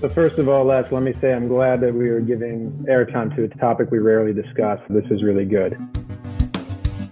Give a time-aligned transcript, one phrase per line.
[0.00, 3.34] So first of all, Les, let me say I'm glad that we are giving airtime
[3.34, 4.78] to a topic we rarely discuss.
[4.88, 5.76] This is really good.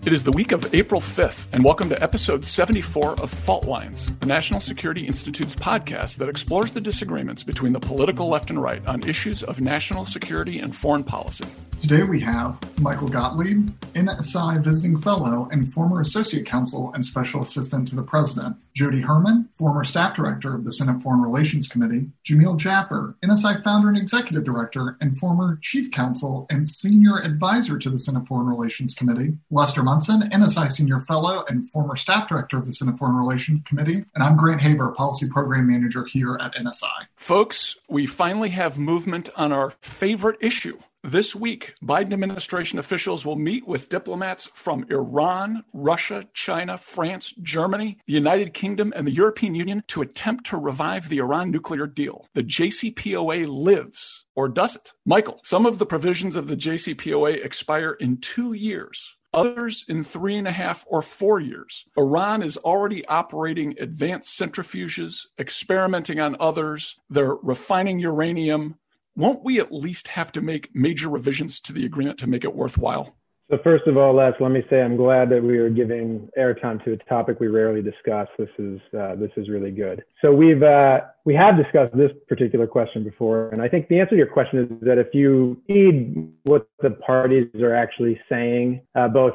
[0.04, 4.06] It is the week of April 5th, and welcome to episode 74 of Fault Lines,
[4.20, 8.86] the National Security Institute's podcast that explores the disagreements between the political left and right
[8.86, 11.46] on issues of national security and foreign policy.
[11.88, 17.86] Today we have Michael Gottlieb, NSI visiting fellow and former associate counsel and special assistant
[17.86, 22.56] to the president, Jody Herman, former staff director of the Senate Foreign Relations Committee, Jamil
[22.56, 28.00] Jaffer, NSI founder and executive director and former chief counsel and senior advisor to the
[28.00, 32.72] Senate Foreign Relations Committee, Lester Munson, NSI senior fellow and former staff director of the
[32.72, 37.06] Senate Foreign Relations Committee, and I'm Grant Haber, policy program manager here at NSI.
[37.14, 43.36] Folks, we finally have movement on our favorite issue this week, Biden administration officials will
[43.36, 49.54] meet with diplomats from Iran, Russia, China, France, Germany, the United Kingdom, and the European
[49.54, 52.26] Union to attempt to revive the Iran nuclear deal.
[52.34, 54.92] The JCPOA lives, or does it?
[55.04, 60.36] Michael, some of the provisions of the JCPOA expire in two years others in three
[60.36, 61.84] and a half or four years.
[61.98, 66.96] Iran is already operating advanced centrifuges, experimenting on others.
[67.10, 68.76] They're refining uranium
[69.16, 72.54] won't we at least have to make major revisions to the agreement to make it
[72.54, 73.16] worthwhile?
[73.48, 76.84] So first of all, Les, let me say I'm glad that we are giving airtime
[76.84, 78.26] to a topic we rarely discuss.
[78.36, 80.02] This is uh, this is really good.
[80.20, 84.10] So we've uh, we have discussed this particular question before, and I think the answer
[84.10, 89.06] to your question is that if you read what the parties are actually saying, uh,
[89.06, 89.34] both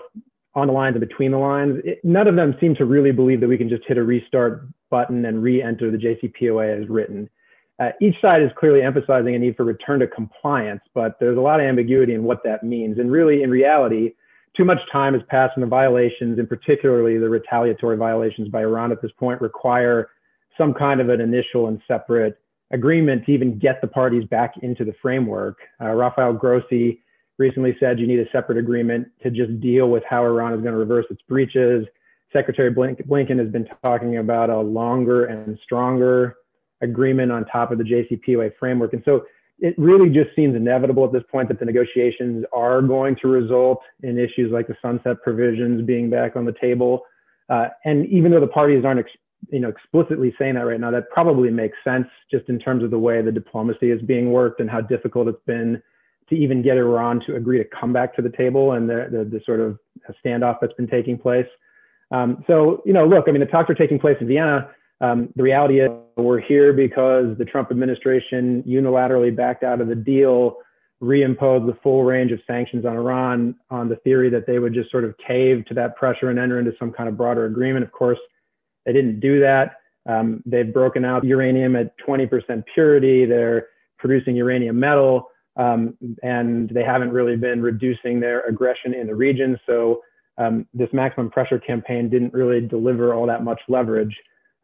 [0.56, 3.40] on the lines and between the lines, it, none of them seem to really believe
[3.40, 7.30] that we can just hit a restart button and re-enter the JCPOA as written.
[7.82, 11.42] Uh, each side is clearly emphasizing a need for return to compliance, but there's a
[11.42, 13.00] lot of ambiguity in what that means.
[13.00, 14.12] And really, in reality,
[14.56, 18.92] too much time has passed and the violations, and particularly the retaliatory violations by Iran
[18.92, 20.09] at this point, require
[20.59, 24.86] some kind of an initial and separate agreement to even get the parties back into
[24.86, 25.58] the framework.
[25.82, 27.02] Uh, Rafael Grossi
[27.40, 30.74] recently said you need a separate agreement to just deal with how Iran is going
[30.74, 31.88] to reverse its breaches.
[32.31, 36.38] Secretary Blinken has been talking about a longer and stronger
[36.81, 38.94] agreement on top of the JCPOA framework.
[38.94, 39.25] And so
[39.59, 43.81] it really just seems inevitable at this point that the negotiations are going to result
[44.02, 47.03] in issues like the sunset provisions being back on the table.
[47.50, 49.12] Uh, and even though the parties aren't, ex-
[49.50, 52.90] you know, explicitly saying that right now, that probably makes sense just in terms of
[52.90, 55.81] the way the diplomacy is being worked and how difficult it's been
[56.30, 59.24] to even get Iran to agree to come back to the table and the, the,
[59.25, 59.78] the sort of
[60.25, 61.48] standoff that's been taking place.
[62.09, 64.69] Um, so, you know, look, I mean, the talks are taking place in Vienna.
[65.01, 69.95] Um, the reality is we're here because the Trump administration unilaterally backed out of the
[69.95, 70.57] deal,
[71.01, 74.91] reimposed the full range of sanctions on Iran on the theory that they would just
[74.91, 77.84] sort of cave to that pressure and enter into some kind of broader agreement.
[77.84, 78.19] Of course,
[78.85, 79.78] they didn't do that.
[80.07, 83.25] Um, they've broken out uranium at 20% purity.
[83.25, 89.16] They're producing uranium metal, um, and they haven't really been reducing their aggression in the
[89.16, 89.59] region.
[89.66, 90.01] So
[90.38, 94.16] um, this maximum pressure campaign didn't really deliver all that much leverage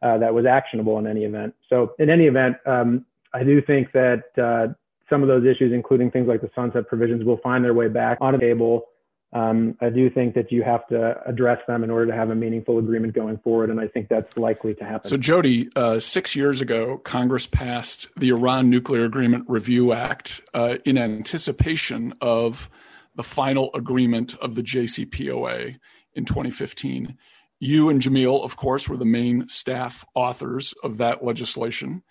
[0.02, 1.54] uh, that was actionable in any event.
[1.68, 3.04] So in any event, um,
[3.34, 4.72] I do think that uh,
[5.10, 8.18] some of those issues, including things like the sunset provisions, will find their way back
[8.20, 8.84] on the table.
[9.32, 12.34] Um, I do think that you have to address them in order to have a
[12.34, 15.10] meaningful agreement going forward, and I think that's likely to happen.
[15.10, 20.76] So, Jody, uh, six years ago, Congress passed the Iran Nuclear Agreement Review Act uh,
[20.86, 22.70] in anticipation of
[23.16, 25.78] the final agreement of the JCPOA
[26.14, 27.18] in 2015.
[27.60, 32.02] You and Jamil, of course, were the main staff authors of that legislation.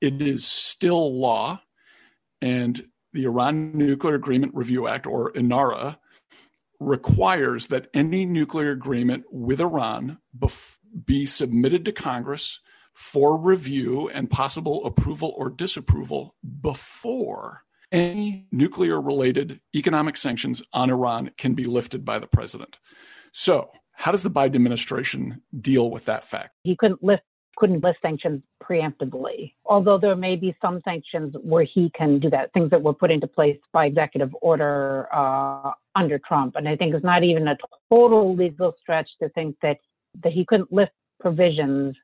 [0.00, 1.62] It is still law,
[2.40, 5.98] and the Iran Nuclear Agreement Review Act, or INARA,
[6.80, 10.18] requires that any nuclear agreement with Iran
[11.04, 12.60] be submitted to Congress
[12.92, 17.62] for review and possible approval or disapproval before
[17.92, 22.78] any nuclear related economic sanctions on Iran can be lifted by the president.
[23.32, 26.54] So, how does the Biden administration deal with that fact?
[26.62, 27.22] He couldn't lift
[27.56, 32.52] couldn't list sanctions preemptively, although there may be some sanctions where he can do that,
[32.52, 36.54] things that were put into place by executive order uh, under Trump.
[36.56, 37.56] And I think it's not even a
[37.90, 39.78] total legal stretch to think that,
[40.22, 41.96] that he couldn't lift provisions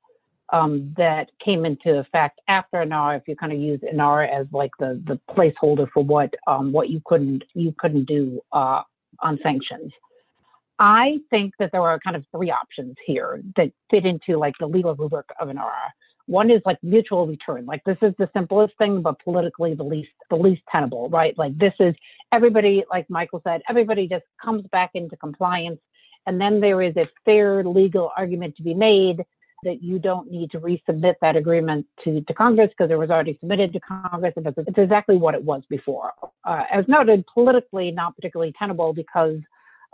[0.52, 4.70] um, that came into effect after INARA, if you kind of use INARA as like
[4.78, 8.82] the, the placeholder for what um, what you couldn't you couldn't do uh,
[9.20, 9.92] on sanctions.
[10.82, 14.66] I think that there are kind of three options here that fit into like the
[14.66, 15.92] legal rubric of an INARA.
[16.26, 17.66] One is like mutual return.
[17.66, 21.38] Like this is the simplest thing, but politically the least the least tenable, right?
[21.38, 21.94] Like this is
[22.32, 25.78] everybody, like Michael said, everybody just comes back into compliance,
[26.26, 29.24] and then there is a fair legal argument to be made
[29.62, 33.36] that you don't need to resubmit that agreement to, to Congress because it was already
[33.38, 34.34] submitted to Congress.
[34.36, 36.10] It's, it's exactly what it was before.
[36.44, 39.38] Uh, as noted, politically not particularly tenable because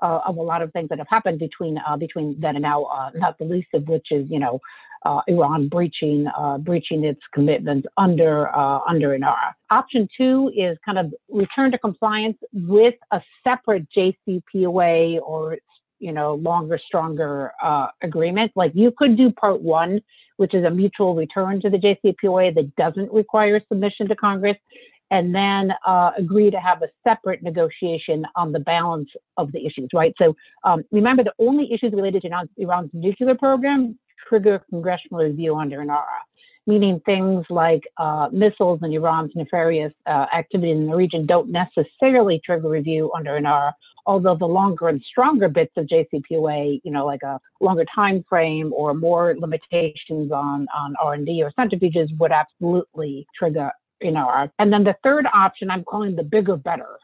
[0.00, 2.84] uh, of a lot of things that have happened between uh, between then and now,
[2.84, 4.60] uh, not the least of which is you know
[5.04, 9.54] uh, Iran breaching uh, breaching its commitments under uh, under INARA.
[9.70, 15.58] Option two is kind of return to compliance with a separate JCPOA or
[15.98, 17.52] you know longer, stronger
[18.02, 18.52] agreement.
[18.54, 20.00] Like you could do part one,
[20.36, 24.56] which is a mutual return to the JCPOA that doesn't require submission to Congress,
[25.10, 29.88] and then uh, agree to have a separate negotiation on the balance of the issues,
[29.94, 30.14] right?
[30.18, 30.34] So
[30.64, 36.20] um, remember, the only issues related to Iran's nuclear program trigger congressional review under INARA,
[36.66, 42.40] meaning things like uh, missiles and Iran's nefarious uh, activity in the region don't necessarily
[42.44, 43.72] trigger review under INARA,
[44.06, 48.72] although the longer and stronger bits of JCPOA, you know, like a longer time frame
[48.74, 53.70] or more limitations on, on R&D or centrifuges would absolutely trigger
[54.02, 54.50] INARA.
[54.58, 56.98] And then the third option I'm calling the bigger better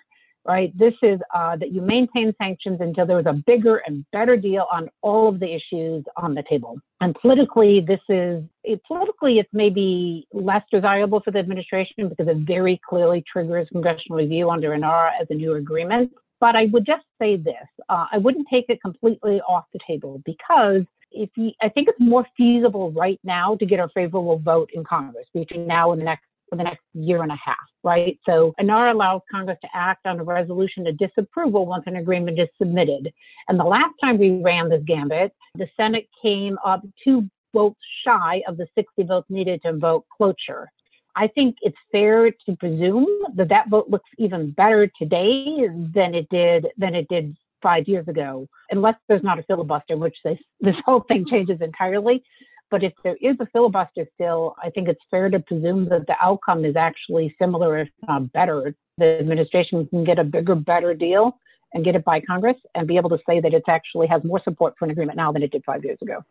[0.46, 0.76] right?
[0.78, 4.66] This is uh, that you maintain sanctions until there is a bigger and better deal
[4.70, 6.78] on all of the issues on the table.
[7.00, 12.36] And politically, this is it, politically it's maybe less desirable for the administration because it
[12.46, 16.12] very clearly triggers congressional review under INARA as a new agreement.
[16.40, 17.54] But I would just say this:
[17.88, 22.00] uh, I wouldn't take it completely off the table because if you, I think it's
[22.00, 26.04] more feasible right now to get a favorable vote in Congress between now and the
[26.04, 28.18] next for the next year and a half, right?
[28.26, 32.48] So INARA allows Congress to act on a resolution of disapproval once an agreement is
[32.58, 33.12] submitted.
[33.48, 38.42] And the last time we ran this gambit, the Senate came up two votes shy
[38.46, 40.70] of the 60 votes needed to vote cloture.
[41.16, 43.06] I think it's fair to presume
[43.36, 48.06] that that vote looks even better today than it did than it did five years
[48.08, 52.22] ago, unless there's not a filibuster, in which this this whole thing changes entirely.
[52.70, 56.16] But if there is a filibuster still, I think it's fair to presume that the
[56.20, 58.74] outcome is actually similar, if not better.
[58.98, 61.38] The administration can get a bigger, better deal
[61.72, 64.40] and get it by Congress and be able to say that it actually has more
[64.42, 66.24] support for an agreement now than it did five years ago.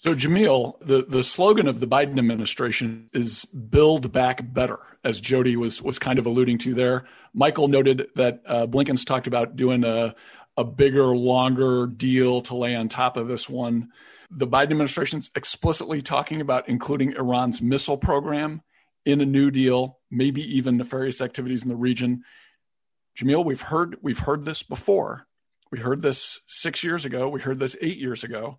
[0.00, 5.56] So, Jamil, the, the slogan of the Biden administration is build back better, as Jody
[5.56, 7.06] was, was kind of alluding to there.
[7.34, 10.14] Michael noted that uh, Blinken's talked about doing a,
[10.56, 13.90] a bigger, longer deal to lay on top of this one.
[14.30, 18.62] The Biden administration's explicitly talking about including Iran's missile program
[19.04, 22.24] in a new deal, maybe even nefarious activities in the region.
[23.18, 25.26] Jamil, we've heard we've heard this before.
[25.70, 27.28] We heard this six years ago.
[27.28, 28.58] We heard this eight years ago.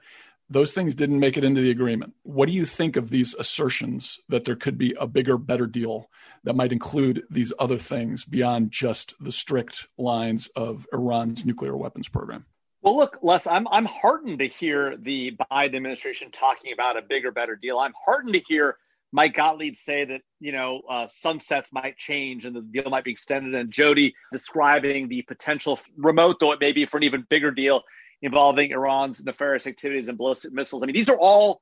[0.50, 2.13] Those things didn't make it into the agreement.
[2.24, 6.10] What do you think of these assertions that there could be a bigger, better deal
[6.44, 12.10] that might include these other things beyond just the strict lines of Iran's nuclear weapons
[12.10, 12.45] program?
[12.81, 17.31] Well, look, Les, I'm I'm heartened to hear the Biden administration talking about a bigger,
[17.31, 17.78] better deal.
[17.78, 18.78] I'm heartened to hear
[19.12, 23.12] Mike Gottlieb say that you know uh, sunsets might change and the deal might be
[23.12, 27.52] extended, and Jody describing the potential remote, though it may be for an even bigger
[27.52, 27.84] deal
[28.22, 30.81] involving Iran's nefarious activities and ballistic missiles.
[30.81, 31.62] I mean, these are all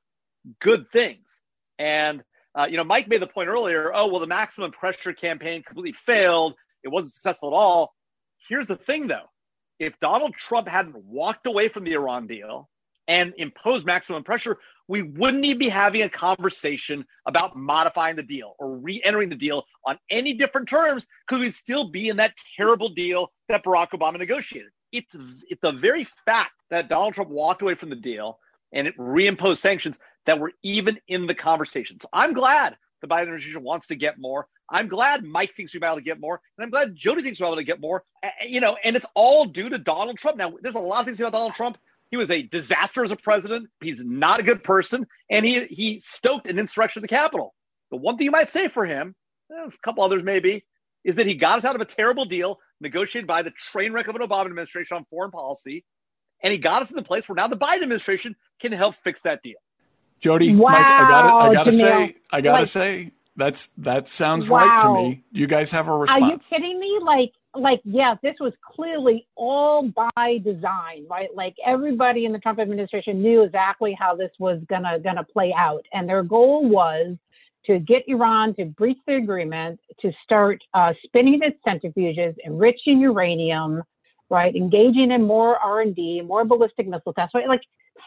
[0.60, 1.40] good things,
[1.80, 2.22] and
[2.54, 3.90] uh, you know, Mike made the point earlier.
[3.92, 6.54] Oh, well, the maximum pressure campaign completely failed.
[6.84, 7.92] It wasn't successful at all.
[8.48, 9.26] Here's the thing, though
[9.78, 12.68] if Donald Trump hadn't walked away from the Iran deal
[13.06, 18.54] and imposed maximum pressure, we wouldn't even be having a conversation about modifying the deal
[18.58, 22.34] or re entering the deal on any different terms because we'd still be in that
[22.56, 24.70] terrible deal that Barack Obama negotiated.
[24.92, 25.14] It's,
[25.48, 28.38] it's the very fact that Donald Trump walked away from the deal
[28.72, 32.00] and it reimposed sanctions that we're even in the conversation.
[32.00, 34.48] So I'm glad the Biden administration wants to get more.
[34.70, 37.46] I'm glad Mike thinks we're able to get more, and I'm glad Jody thinks we're
[37.46, 38.04] able to get more.
[38.46, 40.36] You know, and it's all due to Donald Trump.
[40.36, 41.78] Now, there's a lot of things about Donald Trump.
[42.10, 43.68] He was a disaster as a president.
[43.80, 47.54] He's not a good person, and he he stoked an insurrection at the Capitol.
[47.90, 49.14] The one thing you might say for him,
[49.52, 50.64] eh, a couple others maybe,
[51.04, 54.08] is that he got us out of a terrible deal negotiated by the train wreck
[54.08, 55.84] of an Obama administration on foreign policy,
[56.42, 59.22] and he got us in the place where now the Biden administration can help fix
[59.22, 59.58] that deal.
[60.20, 64.48] Jody, wow, Mike, I gotta, I gotta say, I gotta Like- say, that's that sounds
[64.48, 64.58] Wow.
[64.66, 65.22] right to me.
[65.32, 66.22] Do you guys have a response?
[66.22, 66.98] Are you kidding me?
[67.00, 71.28] Like, like, yeah, this was clearly all by design, right?
[71.34, 75.84] Like everybody in the Trump administration knew exactly how this was gonna gonna play out,
[75.92, 77.16] and their goal was
[77.66, 83.82] to get Iran to breach the agreement, to start uh, spinning its centrifuges, enriching uranium,
[84.30, 84.54] right?
[84.54, 87.48] Engaging in more R and D, more ballistic missile tests, right?
[87.48, 87.62] Like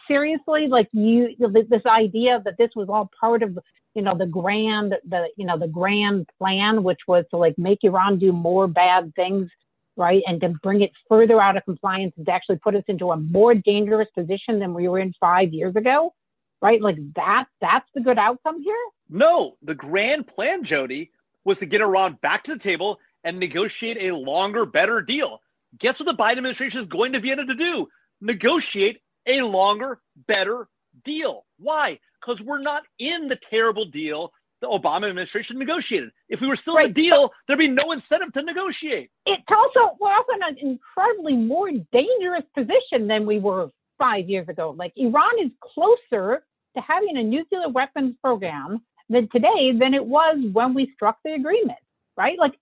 [0.07, 3.57] seriously, like you, this idea that this was all part of
[3.93, 7.79] you know the grand the you know the grand plan which was to like make
[7.83, 9.49] iran do more bad things
[9.97, 13.11] right and to bring it further out of compliance and to actually put us into
[13.11, 16.13] a more dangerous position than we were in five years ago
[16.61, 16.81] right?
[16.81, 18.75] Like that, that's the good outcome here.
[19.09, 21.11] No, the grand plan, Jody,
[21.43, 25.41] was to get Iran back to the table and negotiate a longer, better deal.
[25.77, 27.87] Guess what the Biden administration is going to Vienna to do?
[28.19, 30.67] Negotiate a longer, better
[31.03, 31.45] deal.
[31.57, 31.99] Why?
[32.19, 36.11] Because we're not in the terrible deal the Obama administration negotiated.
[36.29, 36.85] If we were still right.
[36.85, 39.09] in the deal, there'd be no incentive to negotiate.
[39.25, 44.47] It's also we're also in an incredibly more dangerous position than we were five years
[44.47, 44.73] ago.
[44.77, 46.43] Like Iran is closer
[46.75, 51.33] to having a nuclear weapons program than today than it was when we struck the
[51.33, 51.79] agreement,
[52.15, 52.37] right?
[52.37, 52.53] Like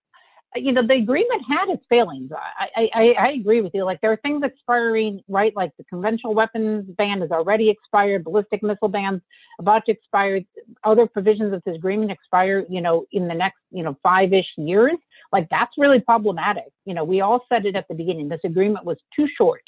[0.56, 2.32] you know, the agreement had its failings.
[2.76, 3.86] I, I, I agree with you.
[3.86, 5.56] Like there are things expiring, right?
[5.56, 9.22] Like the conventional weapons ban is already expired, ballistic missile bans
[9.60, 10.42] about to expire.
[10.84, 14.98] Other provisions of this agreement expire, you know, in the next, you know, five-ish years.
[15.32, 16.72] Like that's really problematic.
[16.86, 18.30] You know, we all said it at the beginning.
[18.30, 19.62] This agreement was too short.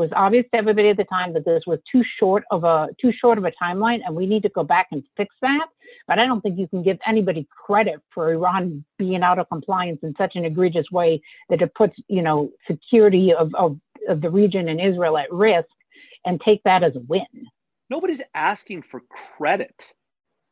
[0.00, 3.12] Was obvious to everybody at the time that this was too short of a too
[3.12, 5.66] short of a timeline, and we need to go back and fix that.
[6.08, 9.98] But I don't think you can give anybody credit for Iran being out of compliance
[10.02, 13.78] in such an egregious way that it puts, you know, security of, of,
[14.08, 15.68] of the region and Israel at risk
[16.24, 17.26] and take that as a win.
[17.90, 19.02] Nobody's asking for
[19.36, 19.92] credit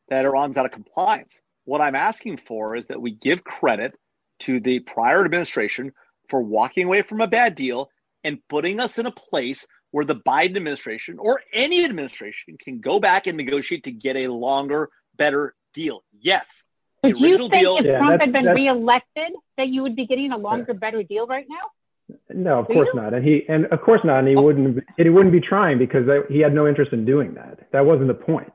[0.09, 1.41] that Iran's out of compliance.
[1.65, 3.97] What I'm asking for is that we give credit
[4.41, 5.91] to the prior administration
[6.29, 7.89] for walking away from a bad deal
[8.23, 12.99] and putting us in a place where the Biden administration or any administration can go
[12.99, 16.03] back and negotiate to get a longer, better deal.
[16.19, 16.65] Yes.
[17.03, 20.31] Do you think deal, if yeah, Trump had been reelected that you would be getting
[20.31, 20.79] a longer, yeah.
[20.79, 22.15] better deal right now?
[22.29, 22.99] No, of Do course you?
[22.99, 23.13] not.
[23.13, 24.19] And he, and of course not.
[24.19, 24.41] And he oh.
[24.41, 27.71] wouldn't, he wouldn't be trying because he had no interest in doing that.
[27.71, 28.51] That wasn't the point.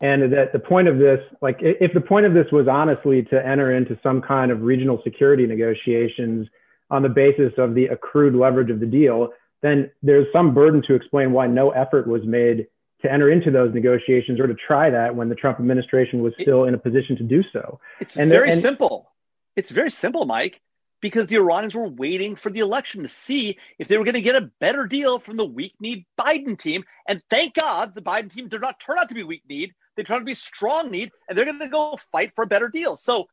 [0.00, 3.46] And that the point of this, like if the point of this was honestly to
[3.46, 6.48] enter into some kind of regional security negotiations
[6.90, 9.30] on the basis of the accrued leverage of the deal,
[9.62, 12.66] then there's some burden to explain why no effort was made
[13.02, 16.64] to enter into those negotiations or to try that when the Trump administration was still
[16.64, 17.78] in a position to do so.
[18.00, 19.10] It's and very and, simple.
[19.54, 20.60] It's very simple, Mike,
[21.00, 24.22] because the Iranians were waiting for the election to see if they were going to
[24.22, 26.84] get a better deal from the weak kneed Biden team.
[27.06, 29.74] And thank God the Biden team did not turn out to be weak kneed.
[29.96, 32.48] They turned out to be strong kneed, and they're going to go fight for a
[32.48, 32.96] better deal.
[32.96, 33.26] So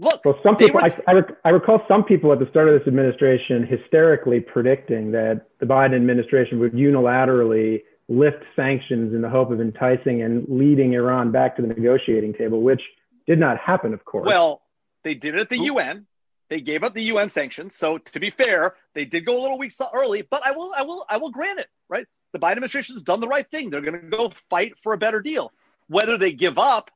[0.00, 0.84] Look, well, some people, were...
[0.84, 5.12] I, I, rec- I, recall some people at the start of this administration hysterically predicting
[5.12, 10.94] that the Biden administration would unilaterally lift sanctions in the hope of enticing and leading
[10.94, 12.80] Iran back to the negotiating table, which
[13.26, 14.26] did not happen, of course.
[14.26, 14.62] Well,
[15.04, 16.06] they did it at the UN.
[16.48, 17.76] They gave up the UN sanctions.
[17.76, 20.82] So to be fair, they did go a little weeks early, but I will, I
[20.82, 22.06] will, I will grant it, right?
[22.32, 23.68] The Biden administration has done the right thing.
[23.68, 25.52] They're going to go fight for a better deal.
[25.88, 26.90] Whether they give up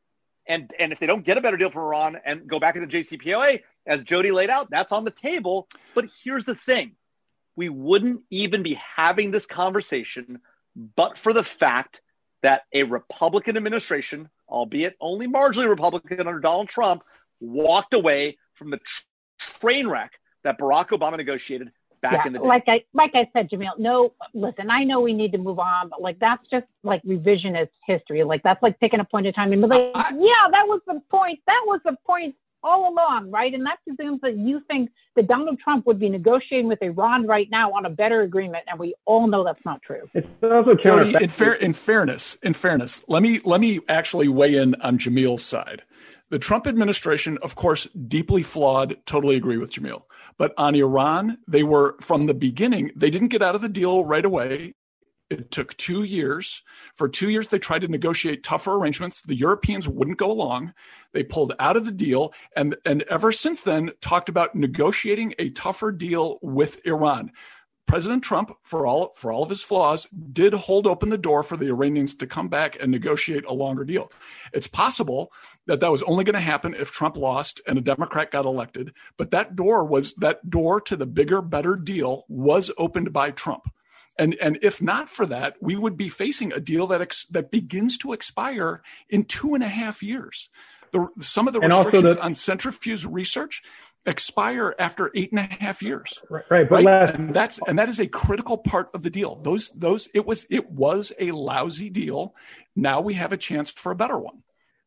[0.47, 2.89] and and if they don't get a better deal from Iran and go back into
[2.89, 5.69] JCPOA, as Jody laid out, that's on the table.
[5.95, 6.97] But here's the thing:
[7.57, 10.41] we wouldn't even be having this conversation,
[10.97, 12.01] but for the fact
[12.43, 17.03] that a Republican administration, albeit only marginally Republican under Donald Trump,
[17.41, 18.79] walked away from the
[19.39, 21.73] train wreck that Barack Obama negotiated
[22.05, 22.47] back yeah, in the day.
[22.47, 25.89] Like I like I said, Jamil, no listen, I know we need to move on,
[25.89, 28.23] but like that's just like revisionist history.
[28.23, 30.81] Like that's like picking a point in time and be like, I, yeah, that was
[30.87, 31.41] the point.
[31.47, 33.53] That was the point all along, right?
[33.53, 37.49] And that presumes that you think that Donald Trump would be negotiating with Iran right
[37.51, 40.09] now on a better agreement, and we all know that's not true.
[40.15, 44.57] It's also Jody, in, fair, in fairness, in fairness, let me let me actually weigh
[44.57, 45.83] in on Jamil's side.
[46.31, 48.97] The Trump administration, of course, deeply flawed.
[49.07, 50.03] Totally agree with Jamil.
[50.39, 54.05] But on Iran, they were from the beginning, they didn't get out of the deal
[54.05, 54.75] right away.
[55.31, 56.63] It took two years.
[56.95, 59.23] For two years, they tried to negotiate tougher arrangements.
[59.23, 60.75] The Europeans wouldn't go along.
[61.13, 65.51] They pulled out of the deal, and, and ever since then, talked about negotiating a
[65.51, 67.33] tougher deal with Iran.
[67.87, 71.57] President Trump, for all for all of his flaws, did hold open the door for
[71.57, 74.11] the Iranians to come back and negotiate a longer deal.
[74.53, 75.33] It's possible
[75.67, 78.95] that that was only going to happen if Trump lost and a Democrat got elected,
[79.17, 83.71] but that door was that door to the bigger, better deal was opened by Trump.
[84.19, 87.51] And and if not for that, we would be facing a deal that ex, that
[87.51, 90.49] begins to expire in two and a half years.
[90.93, 93.63] The, some of the restrictions the, on centrifuge research
[94.07, 96.19] expire after eight and a half years.
[96.29, 97.15] Right, right but right?
[97.15, 99.37] And that's and that is a critical part of the deal.
[99.37, 102.35] Those those it was it was a lousy deal.
[102.77, 104.43] Now we have a chance for a better one.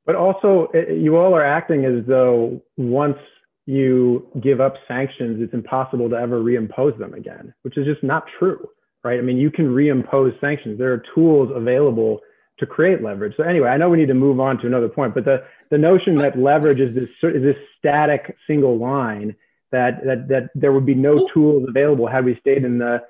[0.06, 3.18] But also, eh, eh, you all are acting as though once
[3.66, 8.24] you give up sanctions, it's impossible to ever reimpose them again, which is just not
[8.40, 8.66] true,
[9.04, 9.20] right?
[9.20, 10.80] I mean, you can reimpose sanctions.
[10.80, 12.22] There are tools available
[12.60, 13.34] to create leverage.
[13.36, 15.78] So anyway, I know we need to move on to another point, but the, the
[15.78, 19.36] notion that leverage is this, is this static single line
[19.72, 23.04] that, that, that there would be no tools available had we stayed in the,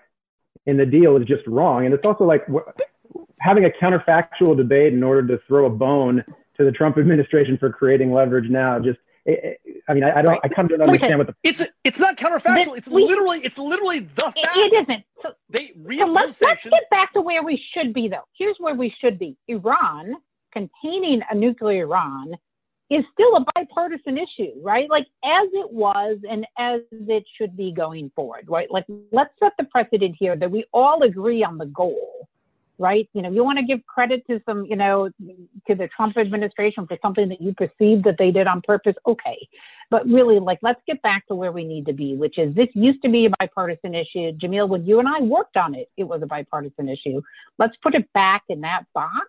[0.65, 1.85] in the deal is just wrong.
[1.85, 2.47] And it's also like,
[3.39, 6.23] having a counterfactual debate in order to throw a bone
[6.57, 9.53] to the Trump administration for creating leverage now just eh, eh,
[9.87, 11.35] I mean, I, I don't, I kind of don't understand what the.
[11.43, 12.77] It's it's not counterfactual.
[12.77, 14.57] It's we, literally, it's literally the fact.
[14.57, 15.03] It isn't.
[15.21, 18.27] So, they so let's, let's get back to where we should be, though.
[18.37, 19.37] Here's where we should be.
[19.47, 20.15] Iran
[20.51, 22.33] containing a nuclear Iran
[22.89, 24.89] is still a bipartisan issue, right?
[24.89, 28.71] Like as it was and as it should be going forward, right?
[28.71, 32.27] Like let's set the precedent here that we all agree on the goal
[32.79, 33.09] right?
[33.13, 35.09] You know, you want to give credit to some, you know,
[35.67, 38.95] to the Trump administration for something that you perceive that they did on purpose.
[39.07, 39.47] Okay.
[39.89, 42.67] But really, like, let's get back to where we need to be, which is this
[42.73, 44.31] used to be a bipartisan issue.
[44.33, 47.21] Jamil, when you and I worked on it, it was a bipartisan issue.
[47.57, 49.27] Let's put it back in that box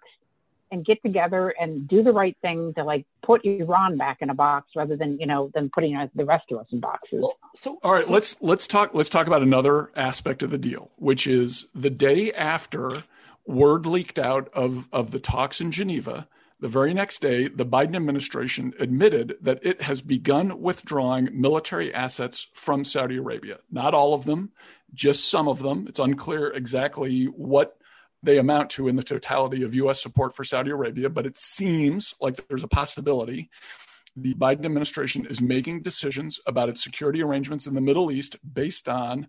[0.70, 4.34] and get together and do the right thing to like put Iran back in a
[4.34, 7.20] box rather than you know than putting uh, the rest of us in boxes.
[7.22, 10.58] Well, so all right, so, let's let's talk let's talk about another aspect of the
[10.58, 13.04] deal, which is the day after
[13.48, 16.28] word leaked out of, of the talks in Geneva.
[16.60, 22.48] The very next day, the Biden administration admitted that it has begun withdrawing military assets
[22.52, 23.58] from Saudi Arabia.
[23.70, 24.50] Not all of them,
[24.92, 25.86] just some of them.
[25.88, 27.77] It's unclear exactly what
[28.22, 30.02] they amount to in the totality of U.S.
[30.02, 33.50] support for Saudi Arabia, but it seems like there's a possibility
[34.16, 38.88] the Biden administration is making decisions about its security arrangements in the Middle East based
[38.88, 39.28] on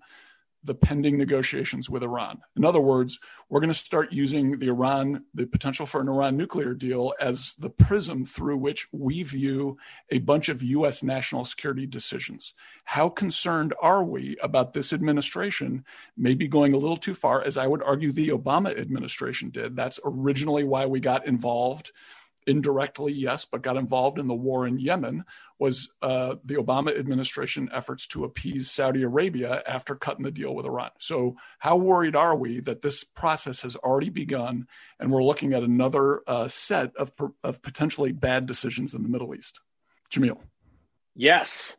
[0.64, 2.40] the pending negotiations with Iran.
[2.58, 6.36] In other words, we're going to start using the Iran, the potential for an Iran
[6.36, 9.78] nuclear deal as the prism through which we view
[10.10, 12.54] a bunch of US national security decisions.
[12.84, 15.86] How concerned are we about this administration
[16.18, 19.76] maybe going a little too far, as I would argue the Obama administration did?
[19.76, 21.92] That's originally why we got involved
[22.50, 25.24] indirectly, yes, but got involved in the war in Yemen
[25.60, 30.66] was uh, the Obama administration efforts to appease Saudi Arabia after cutting the deal with
[30.66, 30.90] Iran.
[31.00, 34.68] So, how worried are we that this process has already begun
[35.00, 37.12] and we're looking at another uh, set of,
[37.44, 39.60] of potentially bad decisions in the Middle East?
[40.12, 40.40] Jamil.
[41.16, 41.78] Yes.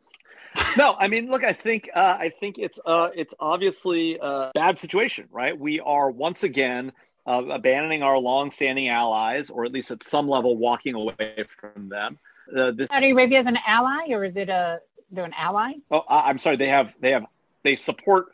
[0.77, 4.79] no, I mean, look, I think uh, I think it's uh, it's obviously a bad
[4.79, 5.57] situation, right?
[5.57, 6.91] We are once again
[7.25, 12.17] uh, abandoning our long-standing allies, or at least at some level, walking away from them.
[12.55, 14.79] Uh, this- Saudi Arabia is an ally, or is it a
[15.11, 15.73] they're an ally?
[15.89, 16.57] Oh, I'm sorry.
[16.57, 17.25] They have they have
[17.63, 18.33] they support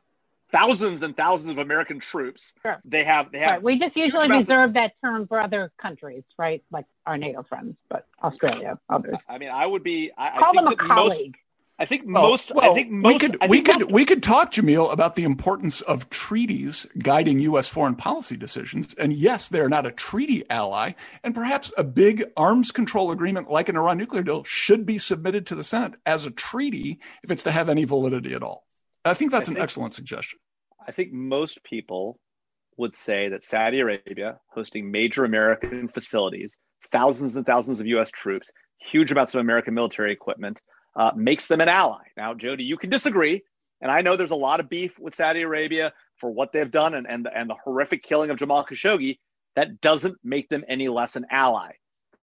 [0.51, 2.53] thousands and thousands of American troops.
[2.61, 2.79] Sure.
[2.85, 3.51] They have they have.
[3.51, 3.63] Right.
[3.63, 6.63] We just usually reserve of, that term for other countries, right?
[6.71, 9.17] Like our NATO friends, but Australia, others.
[9.27, 10.11] I mean, I would be.
[10.17, 11.37] I, Call I them a colleague.
[11.79, 12.51] I think oh, most.
[12.55, 13.21] Well, I think most.
[13.21, 17.39] We could we could most, we could talk, Jamil, about the importance of treaties guiding
[17.39, 17.67] U.S.
[17.67, 18.95] foreign policy decisions.
[18.97, 23.69] And yes, they're not a treaty ally, and perhaps a big arms control agreement like
[23.69, 27.43] an Iran nuclear deal should be submitted to the Senate as a treaty if it's
[27.43, 28.65] to have any validity at all.
[29.05, 30.39] I think that's I an think, excellent suggestion.
[30.85, 32.19] I think most people
[32.77, 36.57] would say that Saudi Arabia, hosting major American facilities,
[36.91, 38.09] thousands and thousands of U.S.
[38.11, 40.59] troops, huge amounts of American military equipment
[40.97, 42.03] uh, makes them an ally.
[42.17, 43.43] Now, Jody, you can disagree,
[43.81, 46.95] and I know there's a lot of beef with Saudi Arabia for what they've done
[46.95, 49.19] and, and, the, and the horrific killing of Jamal Khashoggi.
[49.55, 51.73] That doesn't make them any less an ally.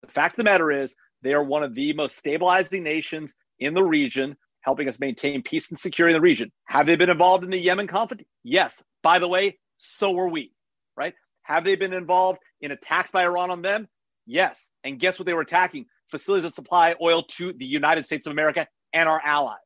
[0.03, 3.75] The fact of the matter is, they are one of the most stabilizing nations in
[3.75, 6.51] the region, helping us maintain peace and security in the region.
[6.65, 8.25] Have they been involved in the Yemen conflict?
[8.43, 8.83] Yes.
[9.03, 10.53] By the way, so were we,
[10.97, 11.15] right?
[11.43, 13.89] Have they been involved in attacks by Iran on them?
[14.27, 14.69] Yes.
[14.85, 15.87] And guess what they were attacking?
[16.13, 19.59] Facilities that supply oil to the United States of America and our allies.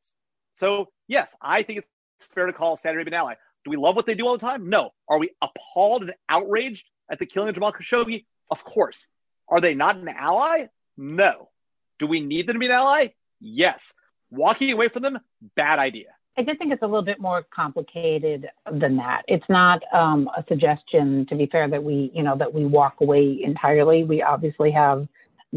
[0.55, 3.35] So, yes, I think it's fair to call Saudi Arabia an ally.
[3.65, 4.71] Do we love what they do all the time?
[4.71, 4.95] No.
[5.09, 8.25] Are we appalled and outraged at the killing of Jamal Khashoggi?
[8.51, 9.07] Of course.
[9.49, 10.69] Are they not an ally?
[10.97, 11.51] No.
[11.99, 13.09] Do we need them to be an ally?
[13.41, 13.93] Yes.
[14.31, 15.19] Walking away from them,
[15.57, 16.07] bad idea.
[16.39, 19.23] I just think it's a little bit more complicated than that.
[19.27, 22.97] It's not um, a suggestion, to be fair, that we, you know, that we walk
[23.01, 24.05] away entirely.
[24.05, 25.09] We obviously have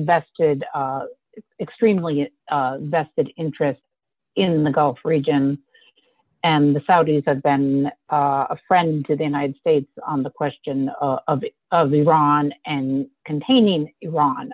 [0.05, 1.05] vested, uh,
[1.59, 3.81] extremely uh, vested interest
[4.35, 5.59] in the Gulf region.
[6.43, 10.89] And the Saudis have been uh, a friend to the United States on the question
[11.01, 14.51] of, of Iran and containing Iran.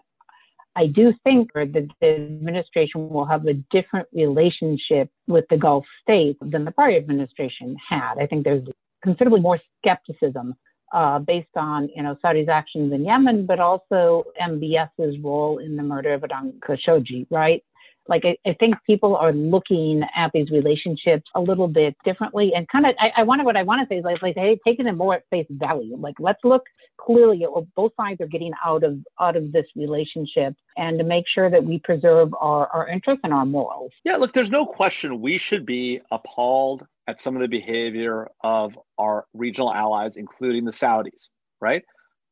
[0.75, 6.39] I do think that the administration will have a different relationship with the Gulf states
[6.41, 8.15] than the prior administration had.
[8.19, 8.67] I think there's
[9.01, 10.55] considerably more skepticism
[10.95, 15.83] uh, based on you know Saudi's actions in Yemen, but also MBS's role in the
[15.83, 17.61] murder of Adnan Khashoggi, right?
[18.07, 22.67] Like I, I, think people are looking at these relationships a little bit differently, and
[22.67, 24.59] kind of I, I want to what I want to say is like, like hey,
[24.65, 25.97] taking them more at face value.
[25.97, 26.63] Like let's look
[26.97, 31.03] clearly at what both sides are getting out of out of this relationship, and to
[31.03, 33.91] make sure that we preserve our our interests and our morals.
[34.03, 38.77] Yeah, look, there's no question we should be appalled at some of the behavior of
[38.97, 41.29] our regional allies, including the Saudis,
[41.61, 41.83] right?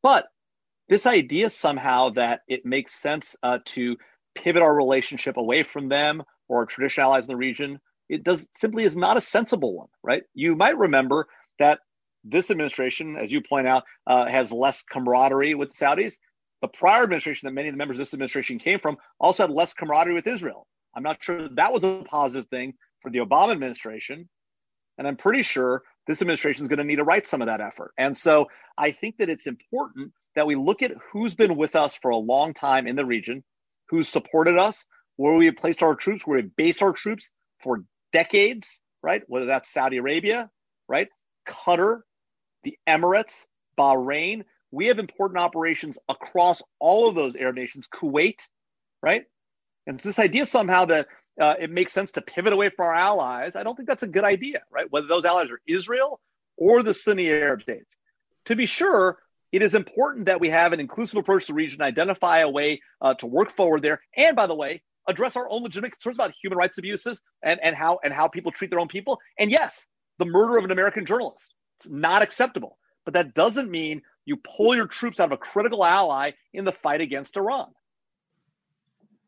[0.01, 0.27] But
[0.89, 3.97] this idea somehow that it makes sense uh, to
[4.35, 8.47] pivot our relationship away from them or our traditional allies in the region, it does
[8.55, 10.23] simply is not a sensible one, right?
[10.33, 11.27] You might remember
[11.59, 11.79] that
[12.23, 16.15] this administration, as you point out, uh, has less camaraderie with the Saudis.
[16.61, 19.51] The prior administration that many of the members of this administration came from also had
[19.51, 20.65] less camaraderie with Israel.
[20.95, 24.29] I'm not sure that was a positive thing for the Obama administration.
[24.97, 27.61] And I'm pretty sure this administration is going to need to write some of that
[27.61, 27.93] effort.
[27.97, 31.95] And so I think that it's important that we look at who's been with us
[31.95, 33.43] for a long time in the region,
[33.93, 34.85] who's supported us,
[35.17, 37.29] where we have placed our troops, where we based our troops
[37.61, 39.21] for decades, right?
[39.27, 40.49] Whether that's Saudi Arabia,
[40.87, 41.09] right?
[41.47, 41.99] Qatar,
[42.63, 43.45] the Emirates,
[43.77, 44.45] Bahrain.
[44.71, 48.39] We have important operations across all of those Arab nations, Kuwait,
[49.03, 49.25] right?
[49.85, 51.07] And so this idea somehow that
[51.39, 54.07] uh, it makes sense to pivot away from our allies, I don't think that's a
[54.07, 54.87] good idea, right?
[54.89, 56.19] Whether those allies are Israel
[56.57, 57.95] or the Sunni Arab states.
[58.45, 59.19] To be sure,
[59.53, 62.81] it is important that we have an inclusive approach to the region, identify a way
[63.01, 66.33] uh, to work forward there, and by the way, address our own legitimate concerns about
[66.41, 69.19] human rights abuses and, and how and how people treat their own people.
[69.39, 69.85] And yes,
[70.17, 71.53] the murder of an American journalist.
[71.79, 72.77] It's not acceptable.
[73.05, 76.71] But that doesn't mean you pull your troops out of a critical ally in the
[76.71, 77.67] fight against Iran.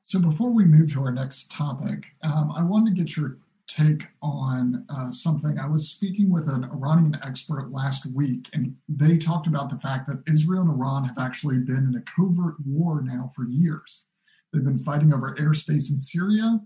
[0.05, 4.07] So before we move to our next topic, um, I wanted to get your take
[4.21, 5.57] on uh, something.
[5.57, 10.07] I was speaking with an Iranian expert last week, and they talked about the fact
[10.07, 14.05] that Israel and Iran have actually been in a covert war now for years.
[14.51, 16.59] They've been fighting over airspace in Syria,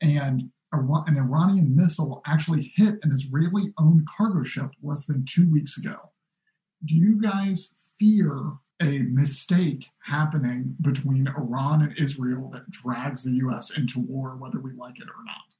[0.00, 5.78] and an Iranian missile actually hit an Israeli owned cargo ship less than two weeks
[5.78, 5.96] ago.
[6.84, 13.76] Do you guys fear a mistake happening between Iran and Israel that drags the U.S.
[13.76, 15.55] into war, whether we like it or not?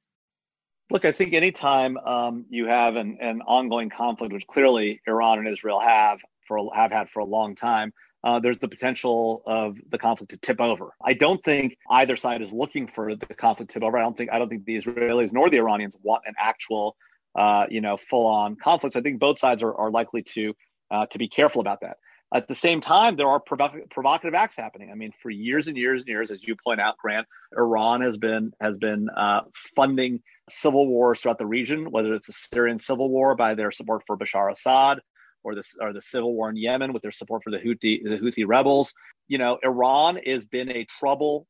[0.91, 5.49] Look, I think anytime um, you have an, an ongoing conflict, which clearly Iran and
[5.49, 9.99] Israel have for have had for a long time, uh, there's the potential of the
[9.99, 10.91] conflict to tip over.
[11.05, 13.99] I don't think either side is looking for the conflict to tip over.
[13.99, 16.97] I don't think I don't think the Israelis nor the Iranians want an actual,
[17.35, 18.95] uh, you know, full-on conflict.
[18.95, 20.55] I think both sides are, are likely to
[20.93, 21.97] uh, to be careful about that.
[22.35, 24.91] At the same time, there are provoc- provocative acts happening.
[24.91, 28.17] I mean, for years and years and years, as you point out, Grant, Iran has
[28.17, 29.43] been has been uh,
[29.77, 34.03] funding civil wars throughout the region, whether it's the Syrian civil war by their support
[34.07, 35.01] for Bashar Assad,
[35.45, 38.19] or the or the civil war in Yemen with their support for the Houthi the
[38.19, 38.93] Houthi rebels.
[39.29, 41.47] You know, Iran has been a trouble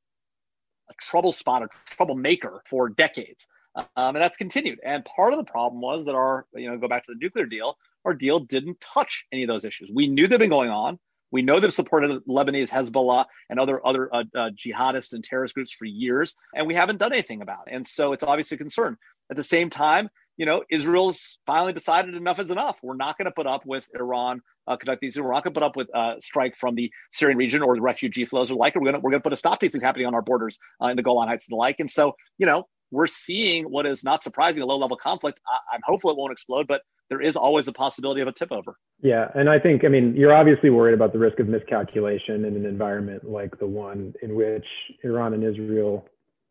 [0.91, 3.47] a trouble spot, a troublemaker for decades.
[3.77, 4.79] Um, and that's continued.
[4.85, 7.47] And part of the problem was that our, you know, go back to the nuclear
[7.47, 9.91] deal, our deal didn't touch any of those issues.
[9.93, 10.99] We knew they've been going on.
[11.31, 15.73] We know they've supported Lebanese Hezbollah and other other uh, uh, jihadist and terrorist groups
[15.73, 17.75] for years, and we haven't done anything about it.
[17.75, 18.97] And so it's obviously a concern.
[19.29, 22.77] At the same time, you know, Israel's finally decided enough is enough.
[22.83, 25.19] We're not going to put up with Iran uh, conducting these.
[25.19, 27.83] We're not going to put up with uh, strike from the Syrian region or the
[27.83, 28.77] refugee flows or like.
[28.77, 30.59] We're going we're going to put a stop to these things happening on our borders
[30.83, 31.81] uh, in the Golan Heights and the like.
[31.81, 35.41] And so, you know, we're seeing what is not surprising a low level conflict.
[35.73, 38.51] I, am hopeful it won't explode, but there is always a possibility of a tip
[38.53, 38.77] over.
[39.01, 42.57] Yeah, and I think I mean you're obviously worried about the risk of miscalculation in
[42.57, 44.67] an environment like the one in which
[45.05, 46.09] Iran and Israel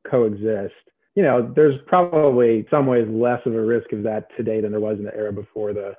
[0.10, 0.74] coexist
[1.15, 4.82] you know, there's probably some ways less of a risk of that today than there
[4.82, 5.95] was in the era before the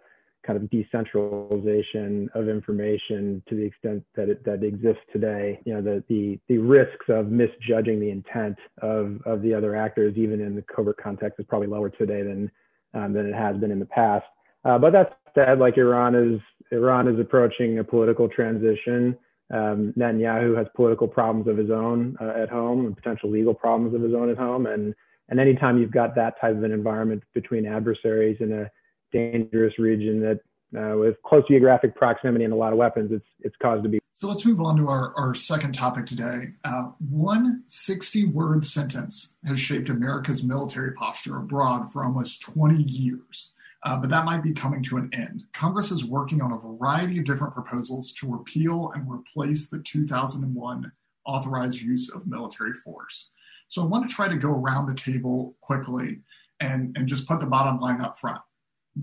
[0.46, 5.60] kind of decentralization of information to the extent that it that exists today.
[5.64, 10.14] You know, the the the risks of misjudging the intent of of the other actors,
[10.16, 12.50] even in the covert context, is probably lower today than
[12.94, 14.26] um, than it has been in the past.
[14.64, 19.16] Uh, but that said, like Iran is Iran is approaching a political transition.
[19.52, 23.94] Um, Netanyahu has political problems of his own uh, at home and potential legal problems
[23.94, 24.94] of his own at home, and
[25.28, 28.70] and anytime you've got that type of an environment between adversaries in a
[29.16, 30.40] dangerous region that
[30.76, 34.00] uh, with close geographic proximity and a lot of weapons, it's it's caused to be.
[34.18, 36.52] So let's move on to our, our second topic today.
[36.64, 43.52] Uh, one 60 word sentence has shaped America's military posture abroad for almost 20 years.
[43.82, 45.44] Uh, but that might be coming to an end.
[45.52, 50.90] Congress is working on a variety of different proposals to repeal and replace the 2001
[51.26, 53.30] authorized use of military force.
[53.68, 56.20] So I want to try to go around the table quickly
[56.58, 58.40] and, and just put the bottom line up front.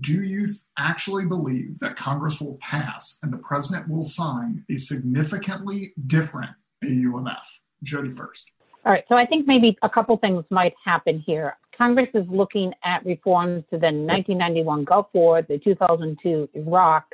[0.00, 5.92] Do you actually believe that Congress will pass and the president will sign a significantly
[6.06, 6.50] different
[6.84, 7.36] AUMF?
[7.82, 8.50] Jody first.
[8.84, 9.04] All right.
[9.08, 11.56] So I think maybe a couple things might happen here.
[11.76, 17.06] Congress is looking at reforms to the 1991 Gulf War, the 2002 Iraq,